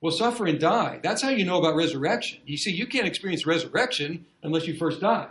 Well, 0.00 0.12
suffer 0.12 0.46
and 0.46 0.58
die. 0.58 0.98
That's 1.02 1.22
how 1.22 1.28
you 1.28 1.44
know 1.44 1.58
about 1.58 1.76
resurrection. 1.76 2.40
You 2.46 2.56
see, 2.56 2.72
you 2.72 2.86
can't 2.86 3.06
experience 3.06 3.46
resurrection 3.46 4.24
unless 4.42 4.66
you 4.66 4.76
first 4.76 5.00
die. 5.00 5.28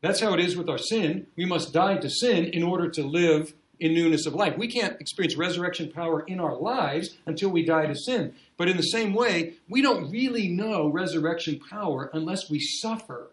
That's 0.00 0.20
how 0.20 0.32
it 0.32 0.40
is 0.40 0.56
with 0.56 0.68
our 0.68 0.78
sin. 0.78 1.26
We 1.36 1.44
must 1.44 1.72
die 1.72 1.96
to 1.96 2.08
sin 2.08 2.44
in 2.44 2.62
order 2.62 2.88
to 2.88 3.02
live 3.02 3.52
in 3.80 3.94
newness 3.94 4.26
of 4.26 4.34
life. 4.34 4.56
We 4.56 4.68
can't 4.68 5.00
experience 5.00 5.36
resurrection 5.36 5.90
power 5.90 6.20
in 6.20 6.38
our 6.38 6.56
lives 6.56 7.16
until 7.26 7.50
we 7.50 7.64
die 7.64 7.86
to 7.86 7.96
sin. 7.96 8.34
But 8.56 8.68
in 8.68 8.76
the 8.76 8.82
same 8.84 9.12
way, 9.12 9.54
we 9.68 9.82
don't 9.82 10.08
really 10.08 10.48
know 10.48 10.88
resurrection 10.88 11.58
power 11.58 12.10
unless 12.12 12.48
we 12.48 12.60
suffer 12.60 13.32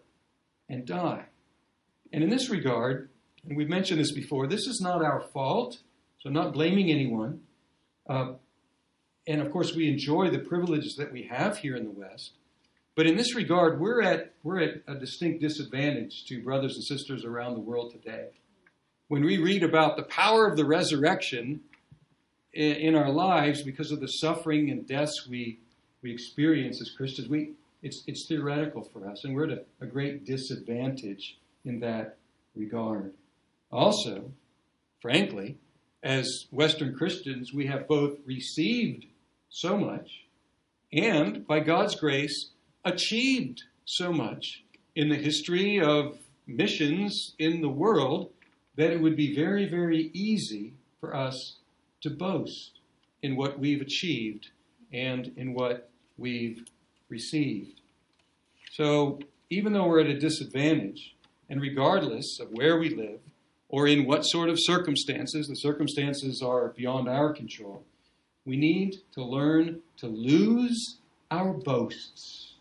and 0.68 0.84
die. 0.84 1.26
And 2.12 2.24
in 2.24 2.30
this 2.30 2.50
regard, 2.50 3.10
and 3.46 3.56
we've 3.56 3.68
mentioned 3.68 4.00
this 4.00 4.12
before, 4.12 4.48
this 4.48 4.66
is 4.66 4.80
not 4.80 5.04
our 5.04 5.20
fault, 5.20 5.78
so 6.22 6.30
not 6.30 6.52
blaming 6.52 6.90
anyone. 6.90 7.40
Uh, 8.08 8.34
and 9.26 9.40
of 9.40 9.50
course, 9.50 9.74
we 9.74 9.88
enjoy 9.88 10.30
the 10.30 10.38
privileges 10.38 10.96
that 10.96 11.12
we 11.12 11.24
have 11.24 11.58
here 11.58 11.76
in 11.76 11.84
the 11.84 11.90
West. 11.90 12.32
But 12.94 13.06
in 13.06 13.16
this 13.16 13.34
regard, 13.34 13.80
we're 13.80 14.02
at, 14.02 14.34
we're 14.42 14.60
at 14.60 14.82
a 14.86 14.94
distinct 14.94 15.40
disadvantage 15.40 16.26
to 16.26 16.42
brothers 16.42 16.74
and 16.74 16.84
sisters 16.84 17.24
around 17.24 17.54
the 17.54 17.60
world 17.60 17.92
today. 17.92 18.28
When 19.08 19.24
we 19.24 19.38
read 19.38 19.62
about 19.62 19.96
the 19.96 20.02
power 20.04 20.46
of 20.46 20.56
the 20.56 20.64
resurrection 20.64 21.60
in, 22.52 22.72
in 22.76 22.94
our 22.94 23.10
lives 23.10 23.62
because 23.62 23.92
of 23.92 24.00
the 24.00 24.08
suffering 24.08 24.70
and 24.70 24.86
deaths 24.86 25.26
we, 25.28 25.58
we 26.02 26.12
experience 26.12 26.80
as 26.80 26.90
Christians, 26.90 27.28
we, 27.28 27.52
it's, 27.82 28.04
it's 28.06 28.26
theoretical 28.26 28.82
for 28.82 29.08
us, 29.08 29.24
and 29.24 29.34
we're 29.34 29.50
at 29.50 29.58
a, 29.58 29.62
a 29.80 29.86
great 29.86 30.24
disadvantage 30.24 31.38
in 31.64 31.80
that 31.80 32.18
regard. 32.54 33.14
Also, 33.70 34.30
frankly, 35.00 35.56
as 36.02 36.46
Western 36.50 36.94
Christians, 36.94 37.52
we 37.52 37.66
have 37.66 37.86
both 37.86 38.18
received 38.26 39.06
so 39.48 39.76
much 39.76 40.24
and, 40.92 41.46
by 41.46 41.60
God's 41.60 41.94
grace, 41.94 42.50
achieved 42.84 43.62
so 43.84 44.12
much 44.12 44.64
in 44.94 45.08
the 45.08 45.16
history 45.16 45.80
of 45.80 46.18
missions 46.46 47.34
in 47.38 47.60
the 47.60 47.68
world 47.68 48.30
that 48.76 48.90
it 48.90 49.00
would 49.00 49.16
be 49.16 49.34
very, 49.34 49.68
very 49.68 50.10
easy 50.12 50.72
for 51.00 51.14
us 51.14 51.56
to 52.00 52.10
boast 52.10 52.80
in 53.22 53.36
what 53.36 53.58
we've 53.58 53.80
achieved 53.80 54.50
and 54.92 55.32
in 55.36 55.54
what 55.54 55.90
we've 56.18 56.64
received. 57.08 57.80
So, 58.72 59.20
even 59.50 59.72
though 59.72 59.86
we're 59.86 60.00
at 60.00 60.06
a 60.06 60.18
disadvantage, 60.18 61.14
and 61.48 61.60
regardless 61.60 62.40
of 62.40 62.48
where 62.50 62.78
we 62.78 62.88
live 62.88 63.20
or 63.72 63.88
in 63.88 64.04
what 64.04 64.22
sort 64.22 64.50
of 64.50 64.60
circumstances, 64.60 65.48
the 65.48 65.56
circumstances 65.56 66.42
are 66.42 66.68
beyond 66.68 67.08
our 67.08 67.32
control, 67.32 67.82
we 68.44 68.56
need 68.56 68.98
to 69.14 69.24
learn 69.24 69.80
to 69.96 70.06
lose 70.06 70.98
our 71.30 71.54
boasts. 71.54 72.52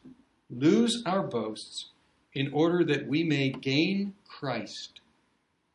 Lose 0.49 1.03
our 1.05 1.23
boasts 1.23 1.89
in 2.33 2.51
order 2.53 2.83
that 2.85 3.07
we 3.07 3.23
may 3.23 3.49
gain 3.49 4.13
Christ 4.25 5.01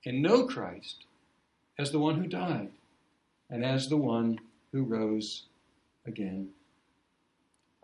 and 0.07 0.23
know 0.23 0.47
Christ 0.47 1.05
as 1.79 1.93
the 1.93 1.99
one 1.99 2.17
who 2.17 2.27
died 2.27 2.71
and 3.51 3.63
as 3.63 3.89
the 3.89 3.97
one 3.99 4.39
who 4.73 4.85
rose 4.85 5.45
again. 6.07 6.49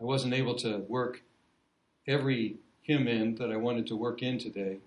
I 0.01 0.05
wasn't 0.05 0.33
able 0.33 0.55
to 0.55 0.79
work 0.87 1.21
every 2.07 2.55
hymn 2.81 3.07
in 3.07 3.35
that 3.35 3.51
I 3.51 3.57
wanted 3.57 3.85
to 3.87 3.95
work 3.95 4.23
in 4.23 4.39
today, 4.39 4.77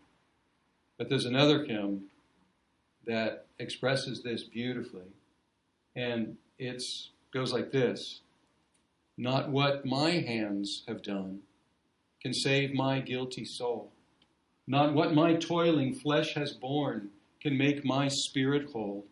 but 0.99 1.09
there's 1.09 1.27
another 1.27 1.65
hymn 1.65 2.07
that 3.07 3.47
expresses 3.59 4.23
this 4.23 4.45
beautifully, 4.45 5.11
and 5.95 6.37
it 6.59 6.83
goes 7.33 7.53
like 7.53 7.71
this 7.71 8.21
Not 9.17 9.51
what 9.51 9.87
my 9.87 10.11
hands 10.11 10.83
have 10.89 11.03
done 11.03 11.41
can 12.21 12.35
save 12.35 12.75
my 12.75 13.01
guilty 13.01 13.45
soul. 13.45 13.93
Not 14.67 14.95
what 14.95 15.15
my 15.15 15.35
toiling 15.35 15.95
flesh 15.95 16.35
has 16.35 16.53
borne 16.53 17.11
can 17.41 17.57
make 17.57 17.85
my 17.85 18.09
spirit 18.09 18.71
whole. 18.73 19.07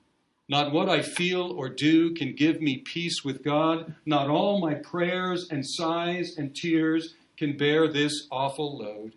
Not 0.49 0.73
what 0.73 0.89
I 0.89 1.01
feel 1.01 1.53
or 1.53 1.69
do 1.69 2.13
can 2.15 2.35
give 2.35 2.61
me 2.61 2.79
peace 2.79 3.25
with 3.25 3.45
God. 3.45 3.95
Not 4.05 4.29
all 4.29 4.61
my 4.61 4.75
prayers 4.75 5.49
and 5.51 5.65
sighs 5.65 6.37
and 6.37 6.55
tears 6.55 7.15
can 7.37 7.57
bear 7.57 7.89
this 7.89 8.27
awful 8.31 8.79
load. 8.79 9.15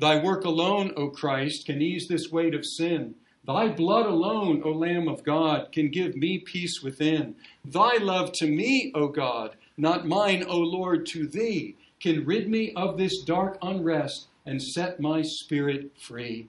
Thy 0.00 0.22
work 0.22 0.44
alone, 0.44 0.92
O 0.96 1.10
Christ, 1.10 1.66
can 1.66 1.82
ease 1.82 2.06
this 2.08 2.30
weight 2.30 2.54
of 2.54 2.64
sin. 2.64 3.16
Thy 3.52 3.66
blood 3.66 4.06
alone, 4.06 4.62
O 4.64 4.70
Lamb 4.70 5.08
of 5.08 5.24
God, 5.24 5.72
can 5.72 5.90
give 5.90 6.14
me 6.14 6.38
peace 6.38 6.82
within. 6.84 7.34
Thy 7.64 7.96
love 7.96 8.30
to 8.34 8.46
me, 8.46 8.92
O 8.94 9.08
God, 9.08 9.56
not 9.76 10.06
mine, 10.06 10.44
O 10.46 10.56
Lord, 10.56 11.04
to 11.06 11.26
thee, 11.26 11.74
can 11.98 12.24
rid 12.24 12.48
me 12.48 12.72
of 12.76 12.96
this 12.96 13.22
dark 13.22 13.58
unrest 13.60 14.28
and 14.46 14.62
set 14.62 15.00
my 15.00 15.22
spirit 15.22 15.90
free. 15.98 16.46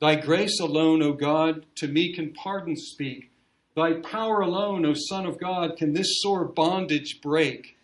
Thy 0.00 0.16
grace 0.16 0.58
alone, 0.58 1.00
O 1.00 1.12
God, 1.12 1.64
to 1.76 1.86
me 1.86 2.12
can 2.12 2.32
pardon 2.32 2.74
speak. 2.74 3.30
Thy 3.76 4.00
power 4.00 4.40
alone, 4.40 4.84
O 4.84 4.94
Son 4.96 5.26
of 5.26 5.38
God, 5.38 5.76
can 5.76 5.92
this 5.92 6.20
sore 6.22 6.44
bondage 6.44 7.20
break. 7.22 7.76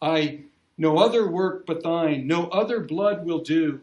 I 0.00 0.40
no 0.76 0.98
other 0.98 1.30
work 1.30 1.66
but 1.66 1.84
thine, 1.84 2.26
no 2.26 2.48
other 2.48 2.80
blood 2.80 3.24
will 3.24 3.42
do. 3.42 3.80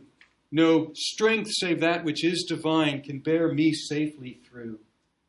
No 0.51 0.91
strength 0.95 1.51
save 1.51 1.79
that 1.81 2.03
which 2.03 2.23
is 2.23 2.45
divine 2.47 3.01
can 3.01 3.19
bear 3.19 3.53
me 3.53 3.71
safely 3.73 4.39
through. 4.49 4.79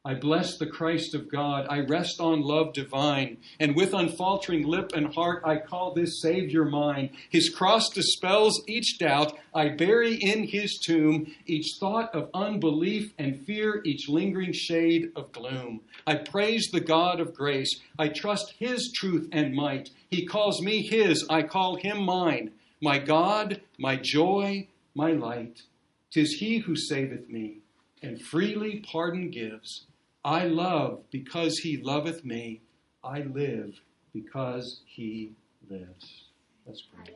I 0.03 0.15
bless 0.15 0.57
the 0.57 0.67
Christ 0.67 1.15
of 1.15 1.31
God. 1.31 1.67
I 1.69 1.81
rest 1.81 2.21
on 2.21 2.41
love 2.41 2.73
divine. 2.73 3.37
And 3.59 3.77
with 3.77 3.93
unfaltering 3.93 4.67
lip 4.67 4.93
and 4.95 5.15
heart, 5.15 5.43
I 5.45 5.59
call 5.59 5.93
this 5.93 6.23
Savior 6.23 6.65
mine. 6.65 7.11
His 7.29 7.51
cross 7.51 7.91
dispels 7.91 8.63
each 8.67 8.99
doubt. 8.99 9.37
I 9.55 9.69
bury 9.69 10.15
in 10.15 10.45
his 10.45 10.79
tomb 10.79 11.31
each 11.45 11.77
thought 11.79 12.15
of 12.15 12.31
unbelief 12.33 13.13
and 13.19 13.45
fear, 13.45 13.83
each 13.85 14.09
lingering 14.09 14.55
shade 14.55 15.13
of 15.15 15.33
gloom. 15.33 15.83
I 16.07 16.15
praise 16.15 16.71
the 16.73 16.81
God 16.81 17.21
of 17.21 17.35
grace. 17.35 17.79
I 17.99 18.09
trust 18.09 18.55
his 18.59 18.91
truth 18.95 19.29
and 19.33 19.55
might. 19.55 19.91
He 20.09 20.25
calls 20.25 20.63
me 20.63 20.81
his. 20.81 21.27
I 21.29 21.43
call 21.43 21.77
him 21.77 22.07
mine. 22.07 22.53
My 22.81 22.99
God, 22.99 23.61
my 23.79 23.97
joy, 23.97 24.67
my 24.95 25.13
light. 25.13 25.63
Tis 26.11 26.35
he 26.35 26.59
who 26.59 26.75
saveth 26.75 27.29
me, 27.29 27.59
and 28.03 28.21
freely 28.21 28.81
pardon 28.81 29.31
gives. 29.31 29.87
I 30.25 30.47
love 30.47 31.05
because 31.11 31.59
he 31.59 31.77
loveth 31.77 32.25
me. 32.25 32.63
I 33.03 33.21
live 33.21 33.81
because 34.13 34.83
he 34.87 35.33
lives. 35.69 36.25
Let's 36.67 36.83
pray. 36.83 37.15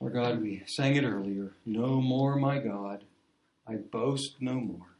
Our 0.00 0.10
God, 0.10 0.42
we 0.42 0.62
sang 0.66 0.96
it 0.96 1.04
earlier. 1.04 1.52
No 1.64 2.00
more, 2.00 2.36
my 2.36 2.58
God, 2.58 3.04
I 3.68 3.76
boast 3.76 4.36
no 4.40 4.54
more. 4.54 4.96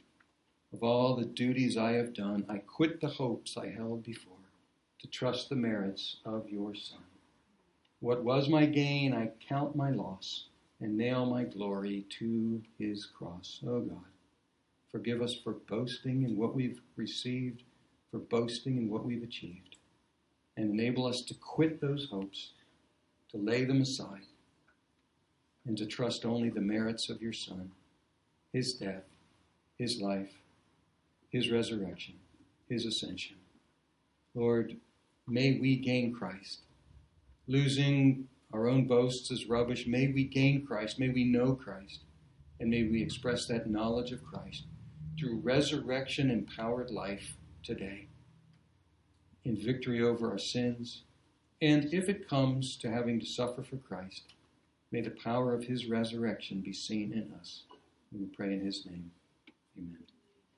Of 0.71 0.81
all 0.81 1.15
the 1.15 1.25
duties 1.25 1.77
I 1.77 1.91
have 1.93 2.13
done, 2.13 2.45
I 2.49 2.57
quit 2.59 3.01
the 3.01 3.09
hopes 3.09 3.57
I 3.57 3.69
held 3.69 4.03
before 4.03 4.32
to 5.03 5.09
trust 5.09 5.49
the 5.49 5.55
merits 5.55 6.17
of 6.25 6.49
your 6.49 6.73
Son. 6.73 7.03
What 7.99 8.23
was 8.23 8.49
my 8.49 8.65
gain, 8.65 9.13
I 9.13 9.31
count 9.47 9.75
my 9.75 9.91
loss 9.91 10.45
and 10.79 10.97
nail 10.97 11.25
my 11.25 11.43
glory 11.43 12.05
to 12.19 12.61
his 12.79 13.05
cross. 13.05 13.59
Oh 13.65 13.81
God, 13.81 14.03
forgive 14.91 15.21
us 15.21 15.35
for 15.35 15.53
boasting 15.53 16.23
in 16.23 16.37
what 16.37 16.55
we've 16.55 16.81
received, 16.95 17.63
for 18.11 18.17
boasting 18.17 18.77
in 18.77 18.89
what 18.89 19.05
we've 19.05 19.23
achieved, 19.23 19.75
and 20.57 20.71
enable 20.71 21.05
us 21.05 21.21
to 21.21 21.33
quit 21.33 21.79
those 21.79 22.07
hopes, 22.09 22.51
to 23.31 23.37
lay 23.37 23.65
them 23.65 23.81
aside, 23.81 24.27
and 25.65 25.77
to 25.77 25.85
trust 25.85 26.25
only 26.25 26.49
the 26.49 26.61
merits 26.61 27.09
of 27.09 27.21
your 27.21 27.33
Son, 27.33 27.71
his 28.51 28.73
death, 28.73 29.05
his 29.77 30.01
life, 30.01 30.31
his 31.29 31.49
resurrection, 31.49 32.15
his 32.69 32.85
ascension. 32.85 33.37
Lord, 34.35 34.77
may 35.27 35.59
we 35.59 35.75
gain 35.77 36.13
Christ, 36.13 36.59
losing 37.47 38.27
our 38.53 38.67
own 38.67 38.85
boasts 38.87 39.31
as 39.31 39.47
rubbish. 39.47 39.87
May 39.87 40.07
we 40.07 40.25
gain 40.25 40.65
Christ. 40.65 40.99
May 40.99 41.09
we 41.09 41.23
know 41.25 41.55
Christ. 41.55 42.01
And 42.59 42.69
may 42.69 42.83
we 42.83 43.01
express 43.01 43.47
that 43.47 43.69
knowledge 43.69 44.11
of 44.11 44.23
Christ 44.23 44.63
through 45.19 45.39
resurrection 45.39 46.29
empowered 46.31 46.91
life 46.91 47.35
today. 47.63 48.07
in 49.45 49.57
victory 49.57 50.01
over 50.01 50.31
our 50.31 50.37
sins, 50.37 51.03
and 51.61 51.93
if 51.93 52.09
it 52.09 52.27
comes 52.29 52.77
to 52.77 52.89
having 52.89 53.19
to 53.19 53.25
suffer 53.25 53.61
for 53.63 53.77
Christ, 53.77 54.33
may 54.91 55.01
the 55.01 55.09
power 55.11 55.53
of 55.53 55.65
his 55.65 55.85
resurrection 55.87 56.61
be 56.61 56.73
seen 56.73 57.11
in 57.13 57.33
us. 57.39 57.63
We 58.11 58.25
pray 58.25 58.53
in 58.53 58.61
his 58.65 58.85
name. 58.85 59.11
Amen. 59.77 60.12